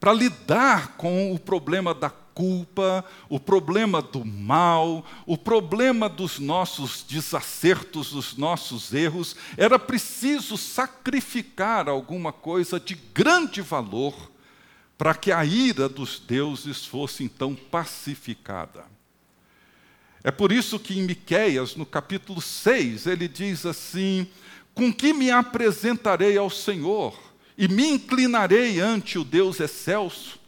para 0.01 0.12
lidar 0.12 0.98
com 0.98 1.32
o 1.32 1.39
problema 1.39 1.93
da 1.93 2.10
culpa, 2.34 3.06
o 3.30 3.40
problema 3.40 4.02
do 4.02 4.25
mal, 4.25 5.06
o 5.25 5.38
problema 5.38 6.10
dos 6.10 6.40
nossos 6.40 7.04
desacertos, 7.04 8.12
dos 8.12 8.36
nossos 8.38 8.94
erros, 8.94 9.36
era 9.58 9.78
preciso 9.78 10.58
sacrificar 10.58 11.88
alguma 11.88 12.32
coisa 12.32 12.80
de 12.80 12.96
grande 12.96 13.62
valor 13.62 14.32
para 14.98 15.13
que 15.13 15.32
a 15.32 15.44
ira 15.44 15.90
dos 15.90 16.20
deuses 16.20 16.86
fosse 16.86 17.24
então 17.24 17.56
pacificada. 17.56 18.86
É 20.24 20.32
por 20.32 20.52
isso 20.52 20.80
que 20.80 20.98
em 20.98 21.04
Miqueias, 21.04 21.75
no 21.75 21.86
capítulo 21.86 22.42
6, 22.42 23.08
ele 23.08 23.28
diz 23.28 23.66
assim: 23.66 24.25
Com 24.74 24.94
que 24.94 25.12
me 25.13 25.30
apresentarei 25.30 26.38
ao 26.38 26.50
Senhor 26.50 27.20
e 27.58 27.68
me 27.68 27.90
inclinarei 27.90 28.80
ante 28.80 29.20
o 29.20 29.25
Deus 29.25 29.60
excelso? 29.60 30.40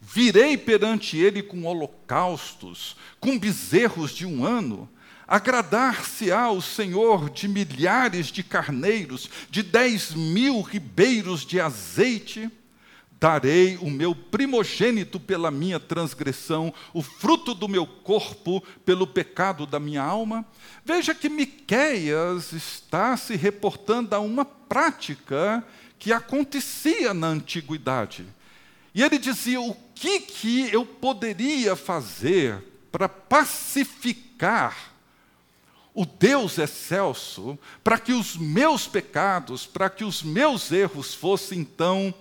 Virei 0.00 0.56
perante 0.56 1.16
ele 1.18 1.42
com 1.42 1.64
holocaustos, 1.64 2.96
com 3.20 3.38
bezerros 3.38 4.12
de 4.12 4.24
um 4.24 4.44
ano. 4.44 4.88
Agradar-se-á 5.28 6.50
o 6.50 6.62
Senhor 6.62 7.30
de 7.30 7.46
milhares 7.46 8.28
de 8.28 8.42
carneiros, 8.42 9.30
de 9.50 9.62
dez 9.62 10.10
mil 10.12 10.60
ribeiros 10.62 11.44
de 11.44 11.60
azeite? 11.60 12.50
darei 13.20 13.76
o 13.76 13.90
meu 13.90 14.14
primogênito 14.14 15.20
pela 15.20 15.50
minha 15.50 15.78
transgressão, 15.78 16.72
o 16.94 17.02
fruto 17.02 17.52
do 17.52 17.68
meu 17.68 17.86
corpo 17.86 18.62
pelo 18.82 19.06
pecado 19.06 19.66
da 19.66 19.78
minha 19.78 20.02
alma. 20.02 20.44
Veja 20.82 21.14
que 21.14 21.28
Miqueias 21.28 22.54
está 22.54 23.18
se 23.18 23.36
reportando 23.36 24.16
a 24.16 24.20
uma 24.20 24.46
prática 24.46 25.62
que 25.98 26.14
acontecia 26.14 27.12
na 27.12 27.26
antiguidade. 27.26 28.24
E 28.94 29.02
ele 29.02 29.18
dizia: 29.18 29.60
o 29.60 29.76
que, 30.00 30.20
que 30.20 30.72
eu 30.72 30.86
poderia 30.86 31.76
fazer 31.76 32.64
para 32.90 33.06
pacificar 33.06 34.94
o 35.92 36.06
Deus 36.06 36.56
excelso, 36.56 37.58
para 37.84 37.98
que 37.98 38.12
os 38.12 38.34
meus 38.34 38.86
pecados, 38.86 39.66
para 39.66 39.90
que 39.90 40.02
os 40.02 40.22
meus 40.22 40.72
erros 40.72 41.14
fossem 41.14 41.58
então 41.58 42.14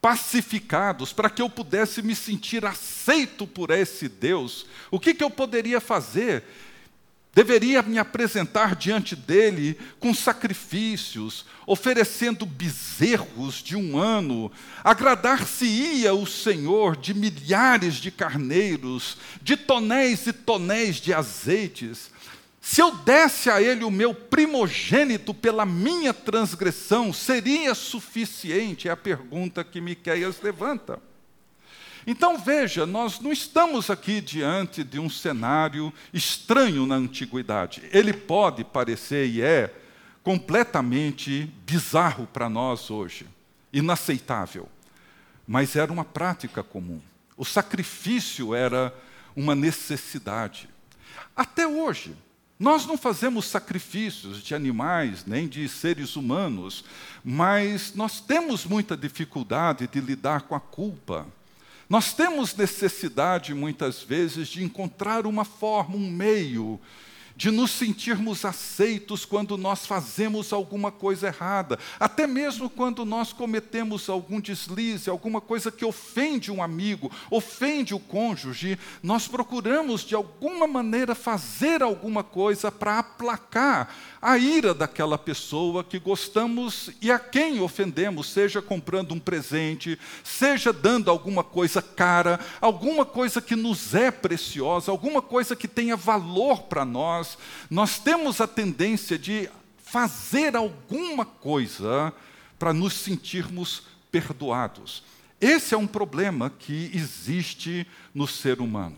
pacificados, 0.00 1.12
para 1.12 1.28
que 1.28 1.42
eu 1.42 1.50
pudesse 1.50 2.00
me 2.00 2.16
sentir 2.16 2.64
aceito 2.64 3.46
por 3.46 3.70
esse 3.70 4.08
Deus, 4.08 4.64
o 4.90 4.98
que, 4.98 5.12
que 5.12 5.22
eu 5.22 5.30
poderia 5.30 5.82
fazer? 5.82 6.44
Deveria 7.38 7.82
me 7.82 8.00
apresentar 8.00 8.74
diante 8.74 9.14
dele 9.14 9.78
com 10.00 10.12
sacrifícios, 10.12 11.46
oferecendo 11.68 12.44
bezerros 12.44 13.62
de 13.62 13.76
um 13.76 13.96
ano, 13.96 14.50
agradar-se-ia 14.82 16.12
o 16.12 16.26
Senhor 16.26 16.96
de 16.96 17.14
milhares 17.14 17.94
de 17.94 18.10
carneiros, 18.10 19.18
de 19.40 19.56
tonéis 19.56 20.26
e 20.26 20.32
tonéis 20.32 20.96
de 20.96 21.14
azeites. 21.14 22.10
Se 22.60 22.82
eu 22.82 22.90
desse 22.90 23.48
a 23.48 23.62
ele 23.62 23.84
o 23.84 23.90
meu 23.90 24.12
primogênito 24.12 25.32
pela 25.32 25.64
minha 25.64 26.12
transgressão, 26.12 27.12
seria 27.12 27.72
suficiente? 27.72 28.88
É 28.88 28.90
a 28.90 28.96
pergunta 28.96 29.62
que 29.62 29.80
Miqueias 29.80 30.40
levanta. 30.42 31.00
Então 32.10 32.38
veja, 32.38 32.86
nós 32.86 33.20
não 33.20 33.30
estamos 33.30 33.90
aqui 33.90 34.22
diante 34.22 34.82
de 34.82 34.98
um 34.98 35.10
cenário 35.10 35.92
estranho 36.10 36.86
na 36.86 36.94
antiguidade. 36.94 37.82
Ele 37.92 38.14
pode 38.14 38.64
parecer 38.64 39.28
e 39.28 39.42
é 39.42 39.74
completamente 40.22 41.52
bizarro 41.66 42.26
para 42.26 42.48
nós 42.48 42.90
hoje, 42.90 43.26
inaceitável. 43.70 44.70
Mas 45.46 45.76
era 45.76 45.92
uma 45.92 46.02
prática 46.02 46.62
comum. 46.62 46.98
O 47.36 47.44
sacrifício 47.44 48.54
era 48.54 48.90
uma 49.36 49.54
necessidade. 49.54 50.66
Até 51.36 51.66
hoje, 51.66 52.16
nós 52.58 52.86
não 52.86 52.96
fazemos 52.96 53.44
sacrifícios 53.44 54.42
de 54.42 54.54
animais, 54.54 55.26
nem 55.26 55.46
de 55.46 55.68
seres 55.68 56.16
humanos, 56.16 56.86
mas 57.22 57.92
nós 57.94 58.18
temos 58.18 58.64
muita 58.64 58.96
dificuldade 58.96 59.86
de 59.86 60.00
lidar 60.00 60.40
com 60.40 60.54
a 60.54 60.60
culpa. 60.60 61.26
Nós 61.88 62.12
temos 62.12 62.54
necessidade, 62.54 63.54
muitas 63.54 64.02
vezes, 64.02 64.48
de 64.48 64.62
encontrar 64.62 65.26
uma 65.26 65.44
forma, 65.44 65.96
um 65.96 66.10
meio 66.10 66.78
de 67.38 67.52
nos 67.52 67.70
sentirmos 67.70 68.44
aceitos 68.44 69.24
quando 69.24 69.56
nós 69.56 69.86
fazemos 69.86 70.52
alguma 70.52 70.90
coisa 70.90 71.28
errada, 71.28 71.78
até 72.00 72.26
mesmo 72.26 72.68
quando 72.68 73.04
nós 73.04 73.32
cometemos 73.32 74.08
algum 74.08 74.40
deslize, 74.40 75.08
alguma 75.08 75.40
coisa 75.40 75.70
que 75.70 75.84
ofende 75.84 76.50
um 76.50 76.60
amigo, 76.60 77.12
ofende 77.30 77.94
o 77.94 78.00
cônjuge, 78.00 78.76
nós 79.00 79.28
procuramos 79.28 80.04
de 80.04 80.16
alguma 80.16 80.66
maneira 80.66 81.14
fazer 81.14 81.80
alguma 81.80 82.24
coisa 82.24 82.72
para 82.72 82.98
aplacar 82.98 83.94
a 84.20 84.36
ira 84.36 84.74
daquela 84.74 85.16
pessoa 85.16 85.84
que 85.84 86.00
gostamos 86.00 86.90
e 87.00 87.08
a 87.08 87.20
quem 87.20 87.60
ofendemos, 87.60 88.30
seja 88.30 88.60
comprando 88.60 89.12
um 89.12 89.20
presente, 89.20 89.96
seja 90.24 90.72
dando 90.72 91.08
alguma 91.08 91.44
coisa 91.44 91.80
cara, 91.80 92.40
alguma 92.60 93.04
coisa 93.04 93.40
que 93.40 93.54
nos 93.54 93.94
é 93.94 94.10
preciosa, 94.10 94.90
alguma 94.90 95.22
coisa 95.22 95.54
que 95.54 95.68
tenha 95.68 95.94
valor 95.94 96.62
para 96.62 96.84
nós 96.84 97.27
nós, 97.28 97.38
nós 97.70 97.98
temos 97.98 98.40
a 98.40 98.46
tendência 98.46 99.18
de 99.18 99.48
fazer 99.78 100.56
alguma 100.56 101.24
coisa 101.24 102.12
para 102.58 102.72
nos 102.72 102.94
sentirmos 102.94 103.82
perdoados. 104.10 105.02
Esse 105.40 105.74
é 105.74 105.78
um 105.78 105.86
problema 105.86 106.50
que 106.50 106.90
existe 106.94 107.86
no 108.14 108.26
ser 108.26 108.60
humano. 108.60 108.96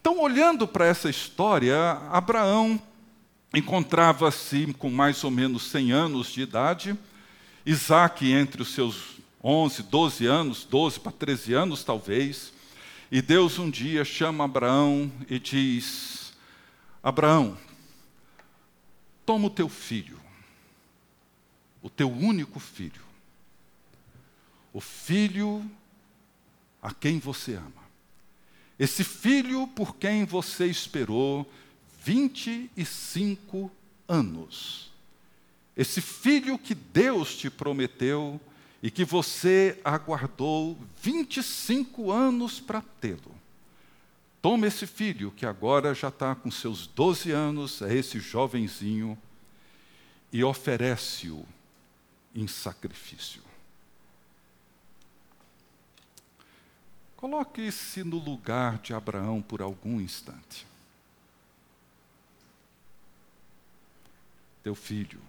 Então, 0.00 0.20
olhando 0.20 0.68
para 0.68 0.86
essa 0.86 1.08
história, 1.08 1.76
Abraão 2.10 2.80
encontrava-se 3.54 4.74
com 4.78 4.90
mais 4.90 5.24
ou 5.24 5.30
menos 5.30 5.70
100 5.70 5.92
anos 5.92 6.32
de 6.32 6.42
idade, 6.42 6.98
Isaac 7.64 8.30
entre 8.30 8.60
os 8.60 8.74
seus 8.74 9.14
11, 9.42 9.82
12 9.84 10.26
anos, 10.26 10.64
12 10.64 11.00
para 11.00 11.12
13 11.12 11.54
anos 11.54 11.84
talvez, 11.84 12.52
e 13.10 13.22
Deus 13.22 13.58
um 13.58 13.70
dia 13.70 14.04
chama 14.04 14.44
Abraão 14.44 15.10
e 15.30 15.38
diz: 15.38 16.13
Abraão, 17.04 17.54
toma 19.26 19.48
o 19.48 19.50
teu 19.50 19.68
filho, 19.68 20.18
o 21.82 21.90
teu 21.90 22.10
único 22.10 22.58
filho, 22.58 23.02
o 24.72 24.80
filho 24.80 25.70
a 26.80 26.94
quem 26.94 27.18
você 27.18 27.56
ama. 27.56 27.84
Esse 28.78 29.04
filho 29.04 29.66
por 29.68 29.96
quem 29.96 30.24
você 30.24 30.64
esperou 30.64 31.46
25 32.02 33.70
anos. 34.08 34.90
Esse 35.76 36.00
filho 36.00 36.58
que 36.58 36.74
Deus 36.74 37.36
te 37.36 37.50
prometeu 37.50 38.40
e 38.82 38.90
que 38.90 39.04
você 39.04 39.78
aguardou 39.84 40.78
25 41.02 42.10
anos 42.10 42.60
para 42.60 42.80
tê-lo. 42.80 43.43
Toma 44.44 44.66
esse 44.66 44.86
filho, 44.86 45.30
que 45.30 45.46
agora 45.46 45.94
já 45.94 46.08
está 46.08 46.34
com 46.34 46.50
seus 46.50 46.86
12 46.86 47.30
anos, 47.30 47.80
é 47.80 47.94
esse 47.94 48.20
jovenzinho, 48.20 49.16
e 50.30 50.44
oferece-o 50.44 51.46
em 52.34 52.46
sacrifício. 52.46 53.40
Coloque-se 57.16 58.04
no 58.04 58.18
lugar 58.18 58.76
de 58.80 58.92
Abraão 58.92 59.40
por 59.40 59.62
algum 59.62 59.98
instante. 59.98 60.66
Teu 64.62 64.74
filho, 64.74 65.22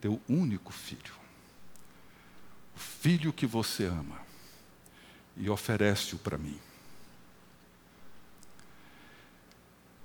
teu 0.00 0.18
único 0.26 0.72
filho, 0.72 1.12
o 2.74 2.78
filho 2.78 3.34
que 3.34 3.44
você 3.46 3.84
ama, 3.84 4.18
e 5.36 5.50
oferece-o 5.50 6.18
para 6.18 6.38
mim. 6.38 6.58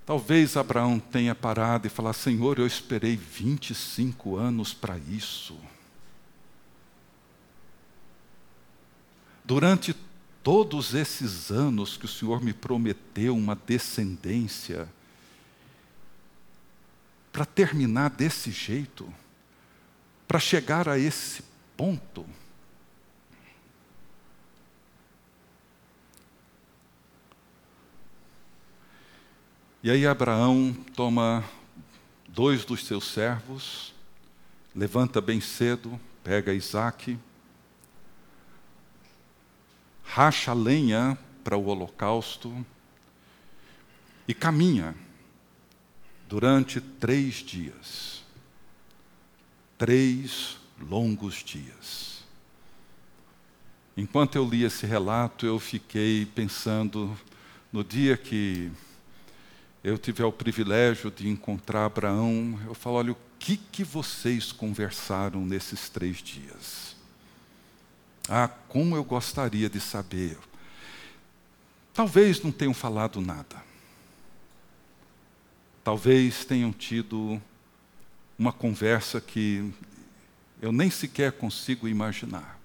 Talvez 0.05 0.55
Abraão 0.55 0.99
tenha 0.99 1.33
parado 1.33 1.87
e 1.87 1.89
falado: 1.89 2.13
Senhor, 2.15 2.59
eu 2.59 2.67
esperei 2.67 3.15
25 3.15 4.35
anos 4.35 4.73
para 4.73 4.97
isso. 4.97 5.57
Durante 9.43 9.95
todos 10.43 10.93
esses 10.93 11.51
anos 11.51 11.97
que 11.97 12.05
o 12.05 12.07
Senhor 12.07 12.39
me 12.39 12.53
prometeu 12.53 13.35
uma 13.35 13.55
descendência, 13.55 14.87
para 17.31 17.45
terminar 17.45 18.11
desse 18.11 18.51
jeito, 18.51 19.11
para 20.27 20.39
chegar 20.39 20.87
a 20.87 20.97
esse 20.97 21.43
ponto, 21.75 22.25
E 29.85 29.91
aí 29.91 30.07
Abraão 30.07 30.75
toma 30.95 31.43
dois 32.27 32.65
dos 32.65 32.87
seus 32.87 33.05
servos, 33.07 33.93
levanta 34.75 35.21
bem 35.21 35.39
cedo, 35.39 36.01
pega 36.23 36.55
Isaac, 36.55 37.15
racha 40.03 40.49
a 40.49 40.53
lenha 40.55 41.15
para 41.43 41.55
o 41.55 41.67
holocausto 41.67 42.65
e 44.27 44.33
caminha 44.33 44.95
durante 46.27 46.81
três 46.81 47.35
dias. 47.35 48.23
Três 49.77 50.57
longos 50.81 51.43
dias. 51.43 52.23
Enquanto 53.95 54.35
eu 54.35 54.49
li 54.49 54.63
esse 54.63 54.87
relato, 54.87 55.45
eu 55.45 55.59
fiquei 55.59 56.25
pensando 56.25 57.15
no 57.71 57.83
dia 57.83 58.17
que 58.17 58.71
eu 59.85 59.99
tiver 59.99 60.25
o 60.25 60.31
privilégio 60.31 61.11
de 61.11 61.29
encontrar 61.29 61.85
Abraão, 61.85 62.59
eu 62.65 62.73
falo, 62.73 62.95
olha, 62.95 63.11
o 63.11 63.17
que, 63.37 63.55
que 63.55 63.83
vocês 63.83 64.51
conversaram 64.51 65.45
nesses 65.45 65.89
três 65.89 66.23
dias? 66.23 66.95
Ah, 68.27 68.47
como 68.47 68.95
eu 68.95 69.03
gostaria 69.03 69.69
de 69.69 69.79
saber. 69.79 70.39
Talvez 71.93 72.41
não 72.41 72.51
tenham 72.51 72.73
falado 72.73 73.21
nada. 73.21 73.63
Talvez 75.83 76.43
tenham 76.43 76.73
tido 76.73 77.39
uma 78.39 78.51
conversa 78.51 79.21
que 79.21 79.71
eu 80.63 80.71
nem 80.71 80.89
sequer 80.89 81.33
consigo 81.33 81.87
imaginar. 81.87 82.59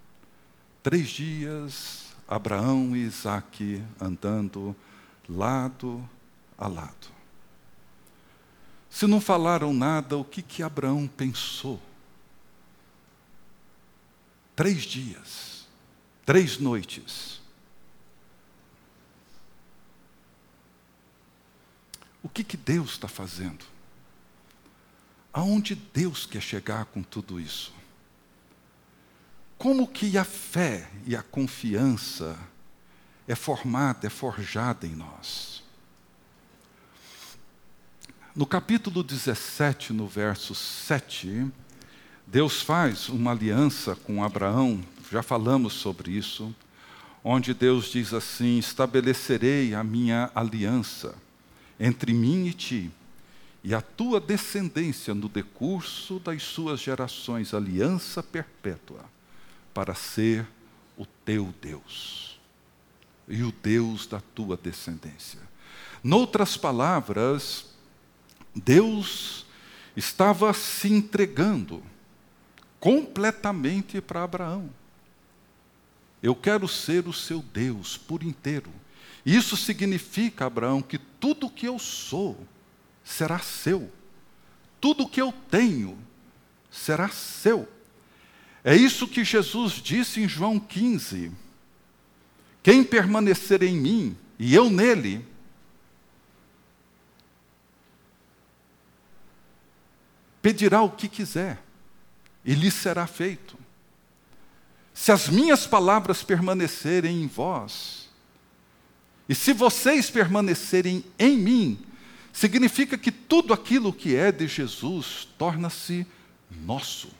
Três 0.83 1.11
dias, 1.11 2.15
Abraão 2.27 2.97
e 2.97 3.01
Isaac 3.01 3.85
andando 4.01 4.75
lado 5.29 6.09
a 6.61 6.69
lado. 6.69 7.09
Se 8.91 9.07
não 9.07 9.21
falaram 9.21 9.73
nada, 9.73 10.19
o 10.19 10.25
que, 10.25 10.43
que 10.43 10.63
Abraão 10.63 11.09
pensou? 11.09 11.81
Três 14.55 14.83
dias, 14.83 15.67
três 16.27 16.59
noites. 16.59 17.41
O 22.23 22.29
que, 22.29 22.45
que 22.45 22.57
Deus 22.57 22.91
está 22.91 23.09
fazendo? 23.09 23.65
Aonde 25.33 25.75
Deus 25.75 26.27
quer 26.27 26.43
chegar 26.43 26.85
com 26.87 27.03
tudo 27.03 27.41
isso? 27.41 27.73
Como 29.57 29.87
que 29.87 30.19
a 30.19 30.25
fé 30.25 30.91
e 31.07 31.15
a 31.15 31.23
confiança 31.23 32.39
é 33.27 33.35
formada, 33.35 34.07
é 34.07 34.11
forjada 34.11 34.87
em 34.87 34.95
nós? 34.95 35.63
No 38.41 38.47
capítulo 38.47 39.03
17, 39.03 39.93
no 39.93 40.07
verso 40.07 40.55
7, 40.55 41.47
Deus 42.27 42.63
faz 42.63 43.11
uma 43.11 43.33
aliança 43.33 43.95
com 43.95 44.25
Abraão, 44.25 44.81
já 45.13 45.23
falamos 45.23 45.75
sobre 45.75 46.13
isso, 46.13 46.57
onde 47.23 47.53
Deus 47.53 47.93
diz 47.93 48.15
assim: 48.15 48.59
Estabelecerei 48.59 49.75
a 49.75 49.85
minha 49.85 50.31
aliança 50.35 51.15
entre 51.79 52.15
mim 52.15 52.47
e 52.47 52.55
ti, 52.55 52.91
e 53.63 53.75
a 53.75 53.83
tua 53.83 54.19
descendência 54.19 55.13
no 55.13 55.29
decurso 55.29 56.19
das 56.19 56.43
suas 56.43 56.81
gerações, 56.81 57.53
aliança 57.53 58.23
perpétua, 58.23 59.05
para 59.75 59.95
ser 59.95 60.47
o 60.97 61.05
teu 61.27 61.53
Deus 61.61 62.41
e 63.29 63.43
o 63.43 63.53
Deus 63.63 64.07
da 64.07 64.23
tua 64.35 64.57
descendência. 64.57 65.41
Noutras 66.03 66.57
palavras, 66.57 67.70
Deus 68.55 69.47
estava 69.97 70.53
se 70.53 70.89
entregando 70.89 71.83
completamente 72.79 74.01
para 74.01 74.25
Abraão. 74.25 74.71
Eu 76.23 76.35
quero 76.35 76.67
ser 76.69 77.07
o 77.07 77.13
seu 77.13 77.41
Deus 77.41 77.97
por 77.97 78.23
inteiro. 78.23 78.71
Isso 79.25 79.57
significa, 79.57 80.47
Abraão, 80.47 80.83
que 80.83 80.99
tudo 80.99 81.51
que 81.51 81.67
eu 81.67 81.79
sou 81.79 82.47
será 83.05 83.39
seu. 83.39 83.91
Tudo 84.81 85.09
que 85.09 85.21
eu 85.21 85.33
tenho 85.51 85.99
será 86.71 87.09
seu. 87.09 87.69
É 88.63 88.75
isso 88.75 89.09
que 89.09 89.25
Jesus 89.25 89.75
disse 89.75 90.21
em 90.21 90.29
João 90.29 90.59
15. 90.59 91.33
Quem 92.63 92.85
permanecer 92.85 93.63
em 93.63 93.77
mim 93.77 94.17
e 94.39 94.55
eu 94.55 94.71
nele, 94.71 95.27
pedirá 100.43 100.83
o 100.83 100.91
que 100.91 101.09
quiser, 101.09 101.63
e 102.45 102.55
lhe 102.55 102.71
será 102.71 103.07
feito. 103.07 103.59
Se 104.93 105.13
as 105.13 105.29
minhas 105.29 105.67
palavras 105.67 106.23
permanecerem 106.23 107.23
em 107.23 107.27
vós, 107.27 108.09
e 109.29 109.35
se 109.35 109.53
vocês 109.53 110.11
permanecerem 110.11 111.05
em 111.19 111.37
mim, 111.37 111.79
significa 112.33 112.99
que 112.99 113.13
tudo 113.13 113.53
aquilo 113.53 113.93
que 113.93 114.17
é 114.17 114.33
de 114.33 114.47
Jesus 114.49 115.29
torna-se 115.39 116.07
nosso, 116.51 117.11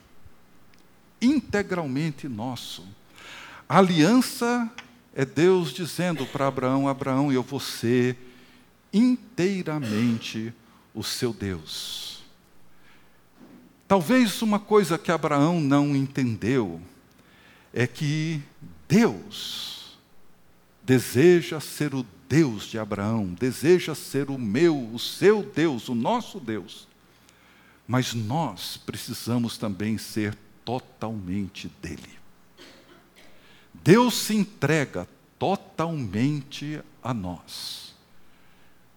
integralmente 1.21 2.27
nosso. 2.27 2.85
A 3.67 3.77
aliança 3.77 4.69
é 5.15 5.23
Deus 5.23 5.71
dizendo 5.71 6.25
para 6.25 6.47
Abraão: 6.47 6.87
Abraão, 6.87 7.31
eu 7.31 7.41
vou 7.41 7.59
ser 7.59 8.17
inteiramente 8.91 10.53
o 10.93 11.03
seu 11.03 11.31
Deus. 11.31 12.10
Talvez 13.91 14.41
uma 14.41 14.57
coisa 14.57 14.97
que 14.97 15.11
Abraão 15.11 15.59
não 15.59 15.93
entendeu 15.93 16.79
é 17.73 17.85
que 17.85 18.41
Deus 18.87 19.97
deseja 20.81 21.59
ser 21.59 21.93
o 21.93 22.05
Deus 22.29 22.63
de 22.63 22.79
Abraão, 22.79 23.35
deseja 23.37 23.93
ser 23.93 24.29
o 24.29 24.37
meu, 24.37 24.93
o 24.93 24.97
seu 24.97 25.43
Deus, 25.43 25.89
o 25.89 25.93
nosso 25.93 26.39
Deus. 26.39 26.87
Mas 27.85 28.13
nós 28.13 28.77
precisamos 28.77 29.57
também 29.57 29.97
ser 29.97 30.37
totalmente 30.63 31.69
dele. 31.81 32.17
Deus 33.73 34.13
se 34.13 34.33
entrega 34.33 35.05
totalmente 35.37 36.81
a 37.03 37.13
nós, 37.13 37.93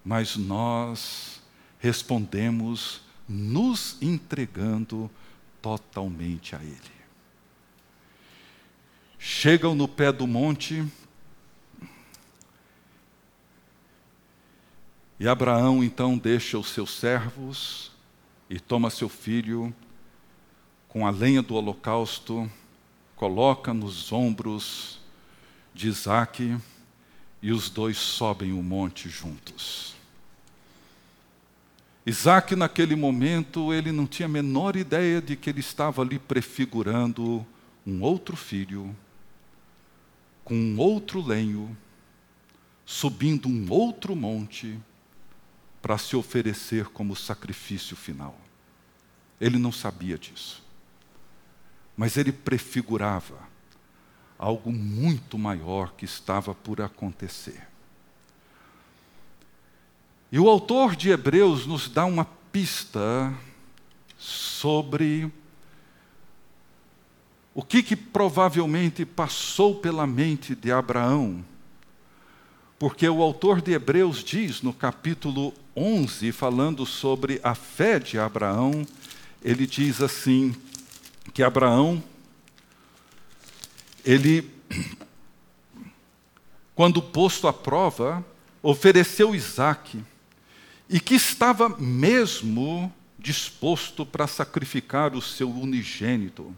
mas 0.04 0.37
nós 0.37 1.42
respondemos 1.80 3.03
nos 3.28 3.96
entregando 4.02 5.10
totalmente 5.62 6.54
a 6.54 6.62
Ele. 6.62 6.94
Chegam 9.18 9.74
no 9.74 9.88
pé 9.88 10.12
do 10.12 10.26
monte 10.26 10.84
e 15.18 15.26
Abraão 15.26 15.82
então 15.82 16.18
deixa 16.18 16.58
os 16.58 16.68
seus 16.68 16.90
servos 16.90 17.90
e 18.50 18.60
toma 18.60 18.90
seu 18.90 19.08
filho 19.08 19.74
com 20.88 21.06
a 21.06 21.10
lenha 21.10 21.42
do 21.42 21.54
holocausto, 21.54 22.48
coloca 23.16 23.72
nos 23.72 24.12
ombros 24.12 25.00
de 25.74 25.88
Isaque 25.88 26.56
e 27.42 27.50
os 27.50 27.68
dois 27.68 27.96
sobem 27.96 28.52
o 28.52 28.62
monte 28.62 29.08
juntos. 29.08 29.96
Isaac, 32.06 32.54
naquele 32.54 32.94
momento, 32.94 33.72
ele 33.72 33.90
não 33.90 34.06
tinha 34.06 34.26
a 34.26 34.28
menor 34.28 34.76
ideia 34.76 35.22
de 35.22 35.36
que 35.36 35.48
ele 35.48 35.60
estava 35.60 36.02
ali 36.02 36.18
prefigurando 36.18 37.46
um 37.86 38.02
outro 38.02 38.36
filho, 38.36 38.94
com 40.44 40.54
um 40.54 40.78
outro 40.78 41.22
lenho, 41.22 41.74
subindo 42.84 43.48
um 43.48 43.66
outro 43.70 44.14
monte, 44.14 44.78
para 45.80 45.96
se 45.96 46.14
oferecer 46.14 46.86
como 46.86 47.16
sacrifício 47.16 47.96
final. 47.96 48.38
Ele 49.40 49.58
não 49.58 49.72
sabia 49.72 50.18
disso. 50.18 50.62
Mas 51.96 52.16
ele 52.18 52.32
prefigurava 52.32 53.38
algo 54.38 54.70
muito 54.70 55.38
maior 55.38 55.94
que 55.94 56.04
estava 56.04 56.54
por 56.54 56.82
acontecer. 56.82 57.73
E 60.34 60.38
o 60.40 60.48
autor 60.48 60.96
de 60.96 61.10
Hebreus 61.10 61.64
nos 61.64 61.88
dá 61.88 62.04
uma 62.04 62.24
pista 62.24 63.32
sobre 64.18 65.30
o 67.54 67.62
que, 67.62 67.84
que 67.84 67.94
provavelmente 67.94 69.04
passou 69.04 69.76
pela 69.76 70.08
mente 70.08 70.56
de 70.56 70.72
Abraão. 70.72 71.44
Porque 72.80 73.08
o 73.08 73.22
autor 73.22 73.62
de 73.62 73.74
Hebreus 73.74 74.24
diz 74.24 74.60
no 74.60 74.72
capítulo 74.72 75.54
11, 75.76 76.32
falando 76.32 76.84
sobre 76.84 77.40
a 77.44 77.54
fé 77.54 78.00
de 78.00 78.18
Abraão, 78.18 78.84
ele 79.40 79.68
diz 79.68 80.02
assim: 80.02 80.52
que 81.32 81.44
Abraão, 81.44 82.02
ele, 84.04 84.50
quando 86.74 87.00
posto 87.00 87.46
à 87.46 87.52
prova, 87.52 88.26
ofereceu 88.60 89.32
Isaque 89.32 90.02
e 90.94 91.00
que 91.00 91.16
estava 91.16 91.68
mesmo 91.70 92.94
disposto 93.18 94.07
para 94.07 94.28
sacrificar 94.28 95.12
o 95.16 95.20
seu 95.20 95.50
unigênito, 95.50 96.54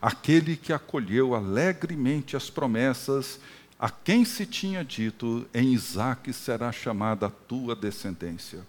aquele 0.00 0.56
que 0.56 0.72
acolheu 0.72 1.34
alegremente 1.34 2.36
as 2.36 2.48
promessas 2.48 3.40
a 3.76 3.90
quem 3.90 4.24
se 4.24 4.46
tinha 4.46 4.84
dito: 4.84 5.48
em 5.52 5.74
Isaque 5.74 6.32
será 6.32 6.70
chamada 6.70 7.26
a 7.26 7.30
tua 7.30 7.74
descendência. 7.74 8.60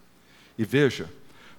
E 0.58 0.66
veja, 0.66 1.08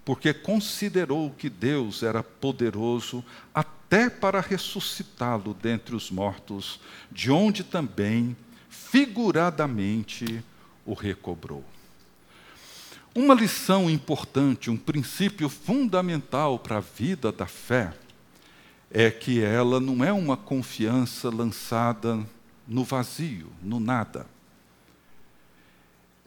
porque 0.05 0.35
considerou 0.35 1.31
que 1.31 1.49
Deus 1.49 2.03
era 2.03 2.25
poderoso 2.25 3.25
até 3.55 4.11
para 4.11 4.41
ressuscitá-lo 4.41 5.55
dentre 5.55 5.95
os 5.95 6.11
mortos, 6.11 6.81
de 7.09 7.31
onde 7.31 7.63
também, 7.63 8.37
figuradamente, 8.69 10.43
o 10.85 10.93
recobrou. 10.93 11.65
Uma 13.15 13.35
lição 13.35 13.89
importante, 13.89 14.71
um 14.71 14.77
princípio 14.77 15.49
fundamental 15.49 16.59
para 16.59 16.77
a 16.77 16.81
vida 16.81 17.33
da 17.33 17.47
fé, 17.47 17.95
é 18.91 19.11
que 19.11 19.43
ela 19.43 19.81
não 19.81 20.05
é 20.05 20.13
uma 20.13 20.37
confiança 20.37 21.29
lançada 21.29 22.25
no 22.67 22.85
vazio, 22.85 23.51
no 23.63 23.81
nada. 23.81 24.27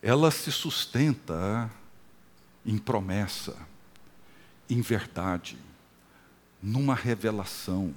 Ela 0.02 0.32
se 0.32 0.52
sustenta 0.52 1.70
em 2.65 2.78
promessa, 2.78 3.56
em 4.70 4.82
verdade, 4.82 5.58
numa 6.62 6.96
revelação, 6.96 7.94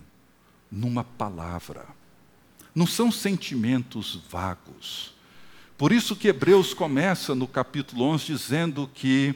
numa 0.70 1.05
palavra. 1.05 1.87
Não 2.75 2.87
são 2.87 3.11
sentimentos 3.11 4.16
vagos. 4.29 5.13
Por 5.76 5.90
isso 5.90 6.14
que 6.14 6.28
Hebreus 6.28 6.72
começa 6.72 7.34
no 7.34 7.48
capítulo 7.48 8.04
11 8.04 8.26
dizendo 8.26 8.88
que 8.94 9.34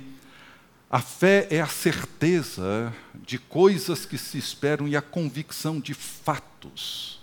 a 0.88 1.00
fé 1.00 1.48
é 1.50 1.60
a 1.60 1.66
certeza 1.66 2.94
de 3.14 3.38
coisas 3.38 4.06
que 4.06 4.16
se 4.16 4.38
esperam 4.38 4.86
e 4.86 4.96
a 4.96 5.02
convicção 5.02 5.80
de 5.80 5.92
fatos 5.94 7.20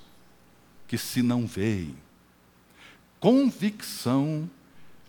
que 0.88 0.98
se 0.98 1.22
não 1.24 1.48
veem. 1.48 1.96
Convicção 3.20 4.50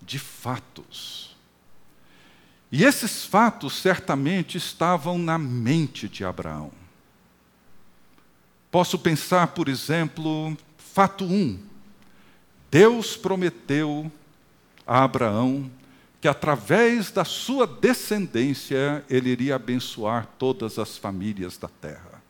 de 0.01 0.19
fatos. 0.19 1.37
E 2.71 2.85
esses 2.85 3.25
fatos 3.25 3.75
certamente 3.75 4.57
estavam 4.57 5.19
na 5.19 5.37
mente 5.37 6.09
de 6.09 6.25
Abraão. 6.25 6.73
Posso 8.71 8.99
pensar, 8.99 9.49
por 9.49 9.69
exemplo, 9.69 10.57
fato 10.77 11.25
1. 11.25 11.76
Deus 12.71 13.17
prometeu 13.17 14.11
a 14.87 15.05
Abraão 15.05 15.71
que 16.21 16.29
através 16.29 17.11
da 17.11 17.25
sua 17.25 17.67
descendência 17.67 19.05
ele 19.09 19.31
iria 19.31 19.57
abençoar 19.57 20.27
todas 20.39 20.79
as 20.79 20.97
famílias 20.97 21.57
da 21.57 21.69
terra 21.69 22.23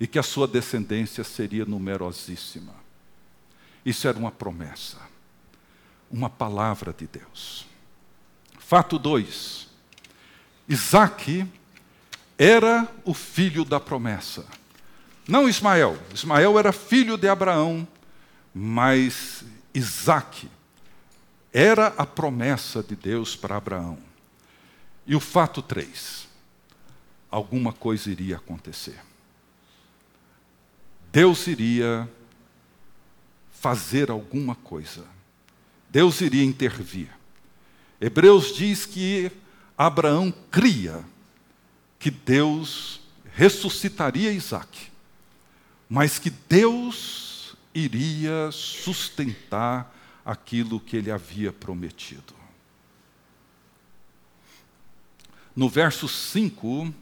e 0.00 0.06
que 0.06 0.18
a 0.18 0.22
sua 0.22 0.46
descendência 0.46 1.22
seria 1.24 1.64
numerosíssima. 1.64 2.74
Isso 3.84 4.06
era 4.08 4.18
uma 4.18 4.30
promessa, 4.30 4.98
uma 6.10 6.30
palavra 6.30 6.92
de 6.92 7.06
Deus. 7.06 7.66
Fato 8.58 8.98
2. 8.98 9.68
Isaac 10.68 11.46
era 12.36 12.86
o 13.04 13.14
filho 13.14 13.64
da 13.64 13.80
promessa. 13.80 14.44
Não 15.26 15.48
Ismael. 15.48 15.98
Ismael 16.14 16.58
era 16.58 16.72
filho 16.72 17.16
de 17.16 17.28
Abraão, 17.28 17.86
mas 18.54 19.44
Isaac 19.78 20.48
era 21.52 21.88
a 21.96 22.04
promessa 22.04 22.82
de 22.82 22.96
Deus 22.96 23.36
para 23.36 23.56
Abraão. 23.56 23.98
E 25.06 25.14
o 25.14 25.20
fato 25.20 25.62
3: 25.62 26.28
alguma 27.30 27.72
coisa 27.72 28.10
iria 28.10 28.36
acontecer. 28.36 29.00
Deus 31.12 31.46
iria 31.46 32.08
fazer 33.52 34.10
alguma 34.10 34.54
coisa. 34.54 35.04
Deus 35.88 36.20
iria 36.20 36.44
intervir. 36.44 37.08
Hebreus 38.00 38.54
diz 38.54 38.84
que 38.84 39.32
Abraão 39.76 40.32
cria 40.50 41.04
que 41.98 42.10
Deus 42.10 43.00
ressuscitaria 43.32 44.32
Isaac, 44.32 44.90
mas 45.88 46.18
que 46.18 46.30
Deus 46.30 47.27
iria 47.84 48.50
sustentar 48.52 49.94
aquilo 50.24 50.80
que 50.80 50.96
ele 50.96 51.10
havia 51.10 51.52
prometido. 51.52 52.34
No 55.54 55.68
verso 55.68 56.06
5, 56.06 56.92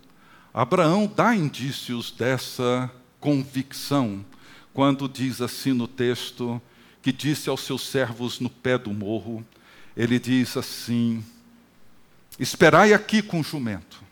Abraão 0.52 1.06
dá 1.06 1.34
indícios 1.34 2.10
dessa 2.10 2.90
convicção, 3.20 4.24
quando 4.72 5.08
diz 5.08 5.40
assim 5.40 5.72
no 5.72 5.88
texto, 5.88 6.60
que 7.02 7.12
disse 7.12 7.48
aos 7.48 7.60
seus 7.60 7.86
servos 7.86 8.40
no 8.40 8.48
pé 8.48 8.78
do 8.78 8.92
morro, 8.92 9.44
ele 9.96 10.18
diz 10.18 10.56
assim: 10.56 11.24
Esperai 12.38 12.92
aqui 12.92 13.22
com 13.22 13.40
o 13.40 13.44
jumento. 13.44 14.02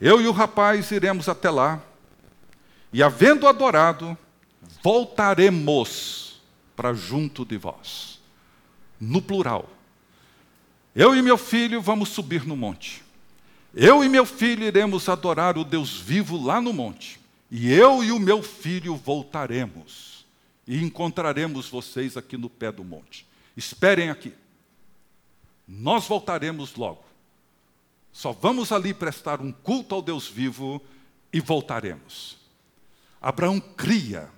Eu 0.00 0.20
e 0.20 0.26
o 0.26 0.32
rapaz 0.32 0.90
iremos 0.90 1.28
até 1.28 1.50
lá, 1.50 1.82
e 2.92 3.02
havendo 3.02 3.48
adorado, 3.48 4.16
voltaremos 4.82 6.40
para 6.74 6.92
junto 6.92 7.44
de 7.44 7.56
vós. 7.56 8.20
No 9.00 9.20
plural. 9.20 9.68
Eu 10.94 11.14
e 11.14 11.22
meu 11.22 11.36
filho 11.36 11.80
vamos 11.80 12.08
subir 12.08 12.46
no 12.46 12.56
monte. 12.56 13.02
Eu 13.74 14.02
e 14.02 14.08
meu 14.08 14.24
filho 14.24 14.64
iremos 14.64 15.08
adorar 15.08 15.58
o 15.58 15.64
Deus 15.64 15.98
vivo 16.00 16.42
lá 16.42 16.60
no 16.60 16.72
monte. 16.72 17.20
E 17.50 17.70
eu 17.70 18.02
e 18.02 18.10
o 18.10 18.18
meu 18.18 18.42
filho 18.42 18.96
voltaremos. 18.96 20.24
E 20.66 20.82
encontraremos 20.82 21.68
vocês 21.68 22.16
aqui 22.16 22.36
no 22.36 22.48
pé 22.48 22.72
do 22.72 22.82
monte. 22.82 23.26
Esperem 23.56 24.10
aqui. 24.10 24.32
Nós 25.68 26.06
voltaremos 26.06 26.74
logo. 26.74 27.04
Só 28.12 28.32
vamos 28.32 28.72
ali 28.72 28.94
prestar 28.94 29.42
um 29.42 29.52
culto 29.52 29.94
ao 29.94 30.00
Deus 30.00 30.26
vivo 30.26 30.80
e 31.32 31.40
voltaremos. 31.40 32.38
Abraão 33.20 33.60
cria. 33.60 34.30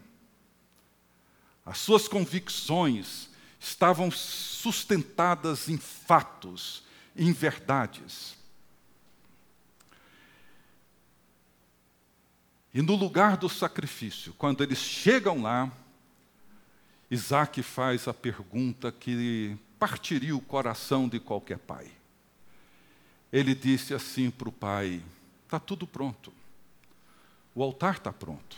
As 1.68 1.78
suas 1.78 2.09
convicções 2.09 3.28
estavam 3.61 4.11
sustentadas 4.11 5.68
em 5.68 5.76
fatos, 5.76 6.83
em 7.16 7.33
verdades. 7.33 8.37
E 12.72 12.83
no 12.83 12.94
lugar 12.94 13.37
do 13.37 13.48
sacrifício, 13.48 14.33
quando 14.35 14.62
eles 14.62 14.78
chegam 14.78 15.42
lá, 15.42 15.70
Isaac 17.11 17.62
faz 17.62 18.07
a 18.07 18.14
pergunta 18.14 18.92
que 18.92 19.57
partiria 19.78 20.37
o 20.37 20.40
coração 20.40 21.09
de 21.09 21.18
qualquer 21.18 21.59
pai 21.59 21.90
ele 23.33 23.54
disse 23.54 23.94
assim 23.94 24.31
para 24.31 24.48
o 24.48 24.52
pai: 24.52 25.02
Está 25.44 25.61
tudo 25.61 25.87
pronto. 25.87 26.33
O 27.54 27.62
altar 27.62 27.96
está 27.96 28.12
pronto. 28.12 28.57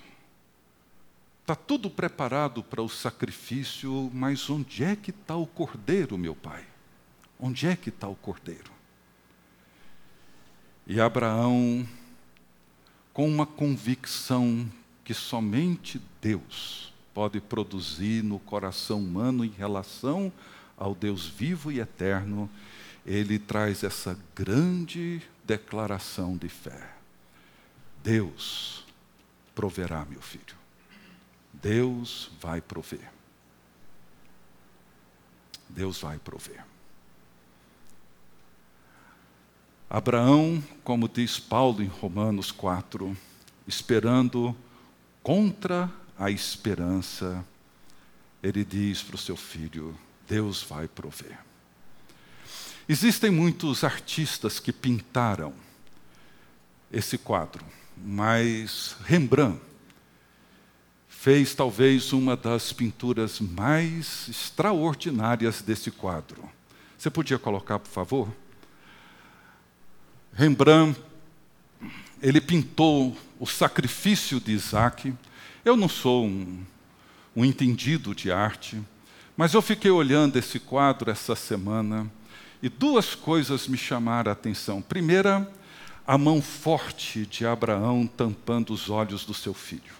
Está 1.50 1.64
tudo 1.64 1.90
preparado 1.90 2.62
para 2.62 2.80
o 2.80 2.88
sacrifício, 2.88 4.08
mas 4.14 4.48
onde 4.48 4.84
é 4.84 4.94
que 4.94 5.10
está 5.10 5.34
o 5.34 5.48
cordeiro, 5.48 6.16
meu 6.16 6.32
pai? 6.32 6.64
Onde 7.40 7.66
é 7.66 7.74
que 7.74 7.88
está 7.88 8.06
o 8.06 8.14
cordeiro? 8.14 8.70
E 10.86 11.00
Abraão, 11.00 11.84
com 13.12 13.28
uma 13.28 13.46
convicção 13.46 14.70
que 15.02 15.12
somente 15.12 16.00
Deus 16.22 16.94
pode 17.12 17.40
produzir 17.40 18.22
no 18.22 18.38
coração 18.38 19.00
humano 19.00 19.44
em 19.44 19.50
relação 19.50 20.32
ao 20.76 20.94
Deus 20.94 21.26
vivo 21.26 21.72
e 21.72 21.80
eterno, 21.80 22.48
ele 23.04 23.40
traz 23.40 23.82
essa 23.82 24.16
grande 24.36 25.20
declaração 25.44 26.36
de 26.36 26.48
fé. 26.48 26.92
Deus 28.04 28.86
proverá, 29.52 30.04
meu 30.04 30.22
filho. 30.22 30.59
Deus 31.52 32.30
vai 32.40 32.60
prover. 32.60 33.10
Deus 35.68 36.00
vai 36.00 36.18
prover. 36.18 36.64
Abraão, 39.88 40.62
como 40.84 41.08
diz 41.08 41.38
Paulo 41.38 41.82
em 41.82 41.86
Romanos 41.86 42.52
4, 42.52 43.16
esperando 43.66 44.56
contra 45.22 45.90
a 46.18 46.30
esperança, 46.30 47.44
ele 48.42 48.64
diz 48.64 49.02
para 49.02 49.16
o 49.16 49.18
seu 49.18 49.36
filho: 49.36 49.98
Deus 50.28 50.62
vai 50.62 50.86
prover. 50.86 51.38
Existem 52.88 53.30
muitos 53.30 53.84
artistas 53.84 54.58
que 54.58 54.72
pintaram 54.72 55.52
esse 56.90 57.16
quadro, 57.16 57.64
mas 57.96 58.96
Rembrandt 59.04 59.69
fez 61.20 61.54
talvez 61.54 62.14
uma 62.14 62.34
das 62.34 62.72
pinturas 62.72 63.40
mais 63.40 64.26
extraordinárias 64.26 65.60
desse 65.60 65.90
quadro. 65.90 66.48
Você 66.96 67.10
podia 67.10 67.38
colocar, 67.38 67.78
por 67.78 67.90
favor? 67.90 68.34
Rembrandt, 70.32 70.98
ele 72.22 72.40
pintou 72.40 73.14
o 73.38 73.46
sacrifício 73.46 74.40
de 74.40 74.52
Isaac. 74.52 75.12
Eu 75.62 75.76
não 75.76 75.90
sou 75.90 76.24
um, 76.24 76.64
um 77.36 77.44
entendido 77.44 78.14
de 78.14 78.32
arte, 78.32 78.80
mas 79.36 79.52
eu 79.52 79.60
fiquei 79.60 79.90
olhando 79.90 80.38
esse 80.38 80.58
quadro 80.58 81.10
essa 81.10 81.36
semana 81.36 82.10
e 82.62 82.70
duas 82.70 83.14
coisas 83.14 83.68
me 83.68 83.76
chamaram 83.76 84.30
a 84.30 84.32
atenção. 84.32 84.80
Primeira, 84.80 85.46
a 86.06 86.16
mão 86.16 86.40
forte 86.40 87.26
de 87.26 87.44
Abraão 87.44 88.06
tampando 88.06 88.72
os 88.72 88.88
olhos 88.88 89.26
do 89.26 89.34
seu 89.34 89.52
filho. 89.52 89.99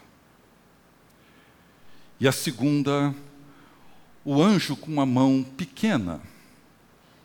E 2.20 2.28
a 2.28 2.33
segunda, 2.33 3.14
o 4.22 4.42
anjo 4.42 4.76
com 4.76 4.92
uma 4.92 5.06
mão 5.06 5.42
pequena 5.56 6.20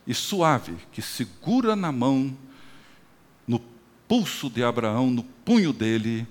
e 0.06 0.14
suave, 0.14 0.74
que 0.90 1.02
segura 1.02 1.76
na 1.76 1.92
mão, 1.92 2.34
no 3.46 3.60
pulso 4.08 4.48
de 4.48 4.64
Abraão, 4.64 5.10
no 5.10 5.22
punho 5.22 5.70
dele, 5.70 6.26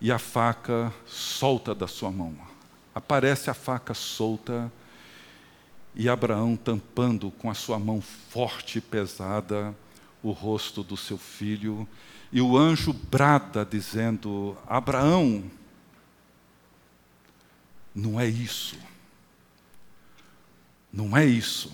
e 0.00 0.10
a 0.10 0.18
faca 0.18 0.92
solta 1.06 1.72
da 1.72 1.86
sua 1.86 2.10
mão. 2.10 2.34
Aparece 2.92 3.48
a 3.48 3.54
faca 3.54 3.94
solta 3.94 4.72
e 5.94 6.08
Abraão 6.08 6.56
tampando 6.56 7.30
com 7.30 7.48
a 7.48 7.54
sua 7.54 7.78
mão 7.78 8.00
forte 8.00 8.78
e 8.78 8.80
pesada 8.80 9.72
o 10.22 10.32
rosto 10.32 10.82
do 10.82 10.96
seu 10.96 11.16
filho, 11.16 11.86
e 12.32 12.40
o 12.40 12.56
anjo 12.56 12.92
brada 12.92 13.64
dizendo: 13.64 14.56
Abraão, 14.66 15.44
não 17.94 18.20
é 18.20 18.26
isso. 18.26 18.76
Não 20.92 21.16
é 21.16 21.24
isso. 21.24 21.72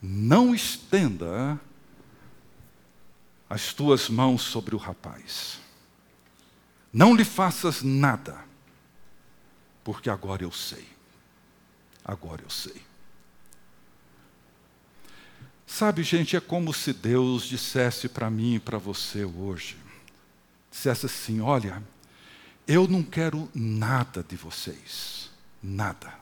Não 0.00 0.54
estenda 0.54 1.60
as 3.48 3.72
tuas 3.72 4.08
mãos 4.08 4.42
sobre 4.42 4.74
o 4.74 4.78
rapaz. 4.78 5.58
Não 6.92 7.14
lhe 7.14 7.24
faças 7.24 7.82
nada, 7.82 8.44
porque 9.82 10.08
agora 10.08 10.44
eu 10.44 10.52
sei. 10.52 10.86
Agora 12.04 12.42
eu 12.42 12.50
sei. 12.50 12.82
Sabe, 15.66 16.02
gente, 16.02 16.36
é 16.36 16.40
como 16.40 16.72
se 16.72 16.92
Deus 16.92 17.44
dissesse 17.44 18.08
para 18.08 18.30
mim 18.30 18.56
e 18.56 18.60
para 18.60 18.78
você 18.78 19.24
hoje: 19.24 19.76
dissesse 20.70 21.06
assim, 21.06 21.40
olha, 21.40 21.82
eu 22.66 22.88
não 22.88 23.02
quero 23.02 23.48
nada 23.54 24.24
de 24.26 24.36
vocês, 24.36 25.30
nada. 25.62 26.12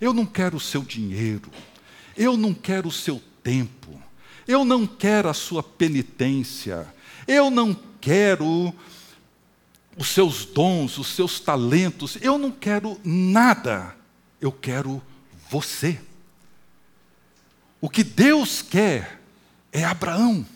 Eu 0.00 0.12
não 0.12 0.26
quero 0.26 0.56
o 0.56 0.60
seu 0.60 0.82
dinheiro, 0.82 1.50
eu 2.16 2.36
não 2.36 2.52
quero 2.52 2.88
o 2.88 2.92
seu 2.92 3.20
tempo, 3.42 4.00
eu 4.46 4.64
não 4.64 4.86
quero 4.86 5.28
a 5.28 5.34
sua 5.34 5.62
penitência, 5.62 6.86
eu 7.26 7.50
não 7.50 7.74
quero 8.00 8.72
os 9.96 10.08
seus 10.08 10.44
dons, 10.44 10.98
os 10.98 11.08
seus 11.08 11.40
talentos, 11.40 12.18
eu 12.20 12.36
não 12.36 12.50
quero 12.50 13.00
nada, 13.02 13.96
eu 14.40 14.52
quero 14.52 15.02
você. 15.50 15.98
O 17.80 17.88
que 17.88 18.04
Deus 18.04 18.62
quer 18.62 19.20
é 19.72 19.84
Abraão. 19.84 20.46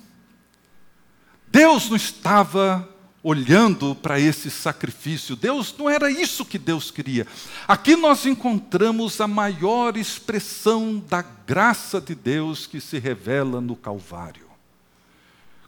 Deus 1.49 1.89
não 1.89 1.97
estava 1.97 2.89
olhando 3.23 3.95
para 3.95 4.19
esse 4.19 4.51
sacrifício. 4.51 5.37
Deus 5.37 5.75
não 5.79 5.89
era 5.89 6.11
isso 6.11 6.45
que 6.45 6.59
Deus 6.59 6.91
queria. 6.91 7.27
Aqui 7.69 7.97
nós 7.97 8.25
encontramos 8.25 9.21
a 9.21 9.29
maior 9.29 9.97
expressão 9.97 11.03
da 11.09 11.23
graça 11.23 12.01
de 12.01 12.15
Deus 12.15 12.67
que 12.67 12.81
se 12.81 12.99
revela 12.99 13.61
no 13.61 13.77
Calvário. 13.77 14.49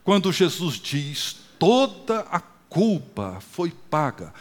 Quando 0.02 0.32
Jesus 0.32 0.76
diz: 0.76 1.36
toda 1.58 2.20
a 2.30 2.40
culpa 2.40 3.38
foi 3.52 3.72
paga, 3.90 4.32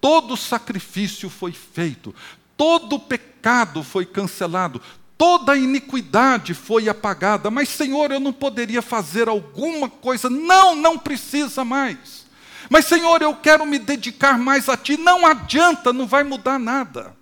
todo 0.00 0.34
o 0.34 0.36
sacrifício 0.36 1.28
foi 1.28 1.52
feito, 1.52 2.14
todo 2.56 2.96
o 2.96 3.00
pecado 3.00 3.82
foi 3.82 4.06
cancelado, 4.06 4.80
toda 5.18 5.52
a 5.52 5.58
iniquidade 5.58 6.54
foi 6.54 6.88
apagada. 6.88 7.50
Mas, 7.50 7.68
Senhor, 7.68 8.12
eu 8.12 8.20
não 8.20 8.32
poderia 8.32 8.80
fazer 8.80 9.28
alguma 9.28 9.88
coisa. 9.88 10.30
Não, 10.30 10.76
não 10.76 10.96
precisa 10.96 11.64
mais. 11.64 12.29
Mas, 12.70 12.86
Senhor, 12.86 13.20
eu 13.20 13.34
quero 13.34 13.66
me 13.66 13.80
dedicar 13.80 14.38
mais 14.38 14.68
a 14.68 14.76
Ti. 14.76 14.96
Não 14.96 15.26
adianta, 15.26 15.92
não 15.92 16.06
vai 16.06 16.22
mudar 16.22 16.56
nada. 16.56 17.16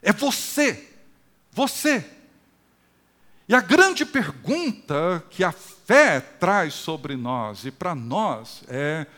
É 0.00 0.12
você. 0.12 0.88
Você. 1.50 2.08
E 3.48 3.54
a 3.54 3.60
grande 3.60 4.06
pergunta 4.06 5.24
que 5.28 5.42
a 5.42 5.50
fé 5.50 6.20
traz 6.20 6.72
sobre 6.72 7.16
nós 7.16 7.64
e 7.64 7.72
para 7.72 7.96
nós 7.96 8.62
é 8.68 9.08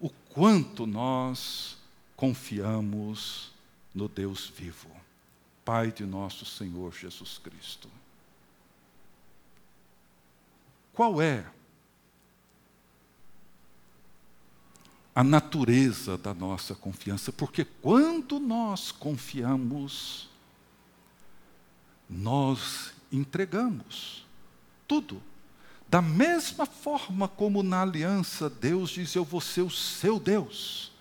o 0.00 0.10
quanto 0.10 0.84
nós 0.84 1.78
confiamos 2.16 3.52
no 3.94 4.08
Deus 4.08 4.52
vivo, 4.52 4.90
Pai 5.64 5.92
de 5.92 6.04
nosso 6.04 6.44
Senhor 6.44 6.92
Jesus 6.92 7.38
Cristo. 7.38 7.88
Qual 10.92 11.22
é 11.22 11.44
a 15.18 15.24
natureza 15.24 16.16
da 16.16 16.32
nossa 16.32 16.76
confiança, 16.76 17.32
porque 17.32 17.64
quando 17.64 18.38
nós 18.38 18.92
confiamos, 18.92 20.28
nós 22.08 22.92
entregamos 23.10 24.24
tudo. 24.86 25.20
Da 25.88 26.00
mesma 26.00 26.64
forma 26.66 27.26
como 27.26 27.64
na 27.64 27.82
aliança 27.82 28.48
Deus 28.48 28.90
diz: 28.90 29.12
Eu 29.16 29.24
vou 29.24 29.40
ser 29.40 29.62
o 29.62 29.70
seu 29.70 30.20
Deus. 30.20 30.92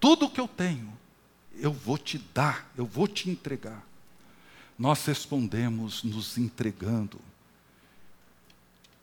Tudo 0.00 0.30
que 0.30 0.40
eu 0.40 0.48
tenho, 0.48 0.90
eu 1.56 1.70
vou 1.70 1.98
te 1.98 2.16
dar, 2.32 2.72
eu 2.78 2.86
vou 2.86 3.06
te 3.06 3.28
entregar. 3.28 3.84
Nós 4.78 5.04
respondemos 5.04 6.02
nos 6.02 6.38
entregando 6.38 7.20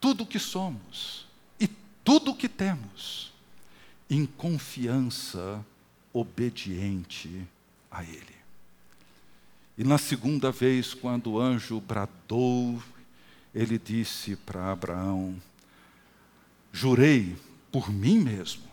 tudo 0.00 0.26
que 0.26 0.40
somos 0.40 1.28
e 1.60 1.68
tudo 2.02 2.34
que 2.34 2.48
temos 2.48 2.91
em 4.12 4.26
confiança 4.26 5.64
obediente 6.12 7.48
a 7.90 8.04
Ele. 8.04 8.36
E 9.78 9.82
na 9.84 9.96
segunda 9.96 10.52
vez, 10.52 10.92
quando 10.92 11.30
o 11.30 11.40
anjo 11.40 11.80
bradou, 11.80 12.82
ele 13.54 13.78
disse 13.78 14.36
para 14.36 14.70
Abraão: 14.70 15.40
Jurei 16.70 17.38
por 17.72 17.90
mim 17.90 18.18
mesmo, 18.18 18.68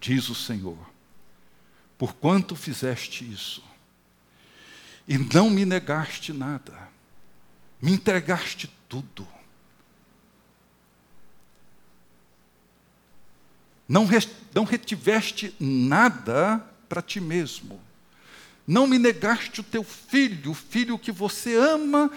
diz 0.00 0.30
o 0.30 0.34
Senhor, 0.34 0.78
por 1.98 2.14
quanto 2.14 2.56
fizeste 2.56 3.30
isso, 3.30 3.62
e 5.06 5.18
não 5.18 5.50
me 5.50 5.66
negaste 5.66 6.32
nada, 6.32 6.88
me 7.82 7.92
entregaste 7.92 8.74
tudo 8.88 9.28
não, 13.90 14.08
não 14.54 14.62
retiveste 14.62 15.52
nada 15.58 16.64
para 16.88 17.02
ti 17.02 17.20
mesmo. 17.20 17.80
Não 18.64 18.86
me 18.86 19.00
negaste 19.00 19.60
o 19.60 19.64
teu 19.64 19.82
filho, 19.82 20.52
o 20.52 20.54
filho 20.54 20.96
que 20.96 21.10
você 21.10 21.56
ama, 21.56 22.08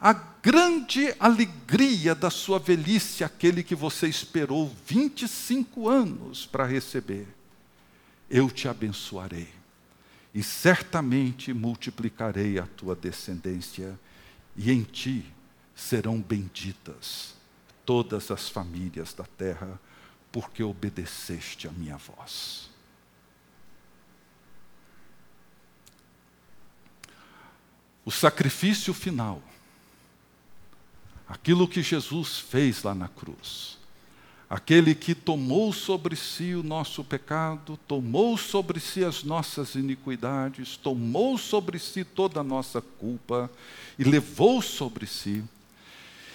a 0.00 0.12
grande 0.12 1.12
alegria 1.18 2.14
da 2.14 2.30
sua 2.30 2.60
velhice, 2.60 3.24
aquele 3.24 3.64
que 3.64 3.74
você 3.74 4.06
esperou 4.06 4.72
25 4.86 5.88
anos 5.88 6.46
para 6.46 6.64
receber. 6.64 7.26
Eu 8.30 8.48
te 8.48 8.68
abençoarei 8.68 9.48
e 10.32 10.44
certamente 10.44 11.52
multiplicarei 11.52 12.56
a 12.56 12.68
tua 12.68 12.94
descendência, 12.94 13.98
e 14.56 14.70
em 14.70 14.84
ti 14.84 15.24
serão 15.74 16.20
benditas 16.20 17.34
todas 17.84 18.30
as 18.30 18.48
famílias 18.48 19.12
da 19.12 19.24
terra 19.24 19.80
porque 20.30 20.62
obedeceste 20.62 21.66
a 21.68 21.70
minha 21.70 21.96
voz. 21.96 22.68
O 28.04 28.10
sacrifício 28.10 28.94
final, 28.94 29.42
aquilo 31.28 31.66
que 31.66 31.82
Jesus 31.82 32.38
fez 32.38 32.84
lá 32.84 32.94
na 32.94 33.08
cruz, 33.08 33.78
aquele 34.48 34.94
que 34.94 35.12
tomou 35.12 35.72
sobre 35.72 36.14
si 36.14 36.54
o 36.54 36.62
nosso 36.62 37.02
pecado, 37.02 37.76
tomou 37.88 38.38
sobre 38.38 38.78
si 38.78 39.04
as 39.04 39.24
nossas 39.24 39.74
iniquidades, 39.74 40.76
tomou 40.76 41.36
sobre 41.36 41.80
si 41.80 42.04
toda 42.04 42.40
a 42.40 42.44
nossa 42.44 42.80
culpa 42.80 43.50
e 43.98 44.04
levou 44.04 44.62
sobre 44.62 45.06
si 45.06 45.42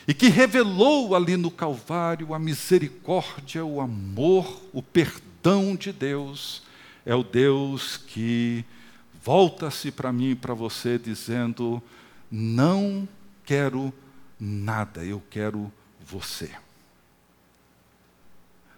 e 0.07 0.13
que 0.13 0.29
revelou 0.29 1.15
ali 1.15 1.37
no 1.37 1.51
Calvário 1.51 2.33
a 2.33 2.39
misericórdia, 2.39 3.63
o 3.63 3.79
amor, 3.79 4.61
o 4.73 4.81
perdão 4.81 5.75
de 5.75 5.91
Deus, 5.91 6.63
é 7.05 7.15
o 7.15 7.23
Deus 7.23 7.97
que 7.97 8.65
volta-se 9.23 9.91
para 9.91 10.11
mim 10.11 10.31
e 10.31 10.35
para 10.35 10.53
você 10.53 10.97
dizendo: 10.97 11.81
não 12.31 13.07
quero 13.43 13.93
nada, 14.39 15.03
eu 15.03 15.21
quero 15.29 15.71
você. 15.99 16.51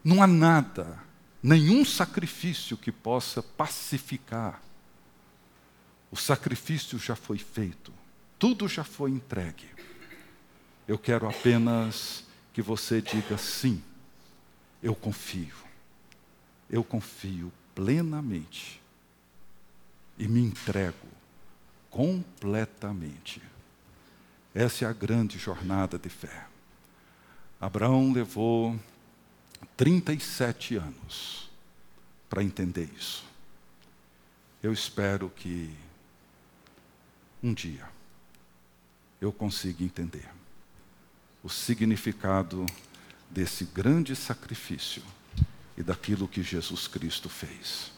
Não 0.03 0.21
há 0.21 0.27
nada, 0.27 0.99
nenhum 1.41 1.85
sacrifício 1.85 2.75
que 2.75 2.91
possa 2.91 3.41
pacificar. 3.41 4.61
O 6.11 6.15
sacrifício 6.15 6.99
já 6.99 7.15
foi 7.15 7.37
feito, 7.37 7.93
tudo 8.37 8.67
já 8.67 8.83
foi 8.83 9.11
entregue. 9.11 9.72
Eu 10.87 10.97
quero 10.97 11.27
apenas 11.27 12.25
que 12.51 12.61
você 12.61 13.01
diga 13.01 13.37
sim, 13.37 13.81
eu 14.81 14.93
confio. 14.93 15.55
Eu 16.69 16.83
confio 16.83 17.51
plenamente 17.73 18.81
e 20.17 20.27
me 20.27 20.41
entrego 20.41 21.07
completamente. 21.89 23.41
Essa 24.53 24.85
é 24.85 24.87
a 24.87 24.93
grande 24.93 25.37
jornada 25.37 25.97
de 25.97 26.09
fé. 26.09 26.47
Abraão 27.61 28.11
levou 28.11 28.77
37 29.77 30.75
anos 30.75 31.49
para 32.29 32.43
entender 32.43 32.89
isso. 32.97 33.23
Eu 34.61 34.73
espero 34.73 35.29
que 35.29 35.73
um 37.41 37.53
dia 37.53 37.87
eu 39.21 39.31
consiga 39.31 39.83
entender 39.83 40.29
o 41.43 41.49
significado 41.49 42.65
desse 43.29 43.65
grande 43.65 44.15
sacrifício 44.15 45.03
e 45.77 45.83
daquilo 45.83 46.27
que 46.27 46.41
Jesus 46.41 46.87
Cristo 46.87 47.27
fez. 47.27 47.91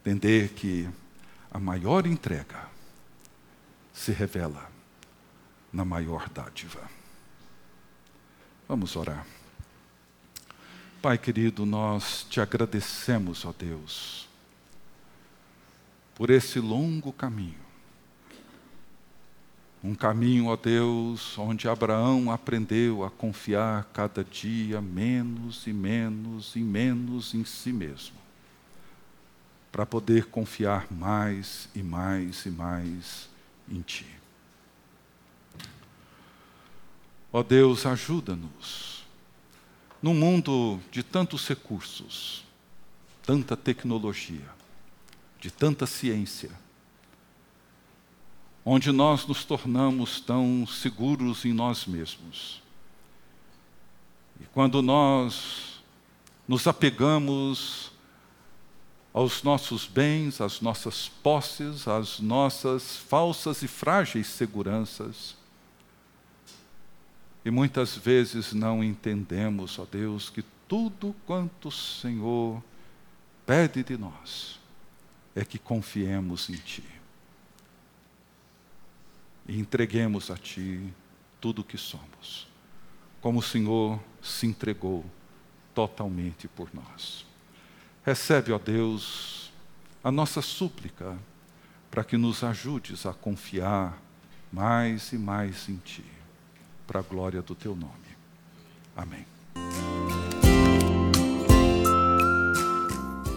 Entender 0.00 0.50
que 0.50 0.88
a 1.50 1.58
maior 1.58 2.06
entrega 2.06 2.68
se 3.92 4.12
revela 4.12 4.70
na 5.72 5.84
maior 5.84 6.28
dádiva. 6.28 6.88
Vamos 8.68 8.94
orar. 8.94 9.26
Pai 11.02 11.18
querido, 11.18 11.66
nós 11.66 12.26
te 12.28 12.40
agradecemos, 12.40 13.44
ó 13.44 13.52
Deus, 13.52 14.28
por 16.14 16.30
esse 16.30 16.60
longo 16.60 17.12
caminho 17.12 17.67
um 19.82 19.94
caminho, 19.94 20.46
ó 20.46 20.56
Deus, 20.56 21.38
onde 21.38 21.68
Abraão 21.68 22.30
aprendeu 22.30 23.04
a 23.04 23.10
confiar 23.10 23.84
cada 23.92 24.24
dia 24.24 24.80
menos 24.80 25.66
e 25.66 25.72
menos 25.72 26.56
e 26.56 26.60
menos 26.60 27.32
em 27.34 27.44
si 27.44 27.72
mesmo, 27.72 28.16
para 29.70 29.86
poder 29.86 30.26
confiar 30.26 30.90
mais 30.90 31.68
e 31.74 31.82
mais 31.82 32.44
e 32.44 32.50
mais 32.50 33.28
em 33.68 33.80
Ti. 33.80 34.06
Ó 37.32 37.42
Deus, 37.42 37.86
ajuda-nos. 37.86 39.04
Num 40.00 40.14
mundo 40.14 40.80
de 40.90 41.02
tantos 41.02 41.46
recursos, 41.46 42.44
tanta 43.22 43.56
tecnologia, 43.56 44.48
de 45.40 45.50
tanta 45.50 45.86
ciência, 45.86 46.50
onde 48.70 48.92
nós 48.92 49.26
nos 49.26 49.46
tornamos 49.46 50.20
tão 50.20 50.66
seguros 50.66 51.46
em 51.46 51.54
nós 51.54 51.86
mesmos. 51.86 52.62
E 54.38 54.44
quando 54.52 54.82
nós 54.82 55.82
nos 56.46 56.66
apegamos 56.66 57.90
aos 59.10 59.42
nossos 59.42 59.86
bens, 59.86 60.42
às 60.42 60.60
nossas 60.60 61.08
posses, 61.08 61.88
às 61.88 62.20
nossas 62.20 62.94
falsas 62.94 63.62
e 63.62 63.66
frágeis 63.66 64.26
seguranças, 64.26 65.34
e 67.46 67.50
muitas 67.50 67.96
vezes 67.96 68.52
não 68.52 68.84
entendemos, 68.84 69.78
ó 69.78 69.86
Deus, 69.90 70.28
que 70.28 70.44
tudo 70.68 71.16
quanto 71.26 71.68
o 71.68 71.72
Senhor 71.72 72.62
pede 73.46 73.82
de 73.82 73.96
nós 73.96 74.60
é 75.34 75.42
que 75.42 75.58
confiemos 75.58 76.50
em 76.50 76.56
Ti 76.56 76.97
e 79.48 79.58
entreguemos 79.58 80.30
a 80.30 80.36
Ti 80.36 80.92
tudo 81.40 81.62
o 81.62 81.64
que 81.64 81.78
somos, 81.78 82.46
como 83.20 83.38
o 83.38 83.42
Senhor 83.42 83.98
se 84.22 84.46
entregou 84.46 85.04
totalmente 85.74 86.46
por 86.46 86.68
nós. 86.74 87.26
Recebe, 88.04 88.52
ó 88.52 88.58
Deus, 88.58 89.50
a 90.04 90.12
nossa 90.12 90.42
súplica 90.42 91.18
para 91.90 92.04
que 92.04 92.16
nos 92.16 92.44
ajudes 92.44 93.06
a 93.06 93.14
confiar 93.14 94.00
mais 94.52 95.12
e 95.12 95.18
mais 95.18 95.68
em 95.68 95.76
Ti, 95.76 96.04
para 96.86 97.00
a 97.00 97.02
glória 97.02 97.40
do 97.40 97.54
Teu 97.54 97.74
nome. 97.74 97.94
Amém. 98.96 99.24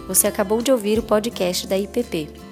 Você 0.06 0.26
acabou 0.26 0.60
de 0.60 0.70
ouvir 0.70 0.98
o 0.98 1.02
podcast 1.02 1.66
da 1.66 1.78
IPP. 1.78 2.51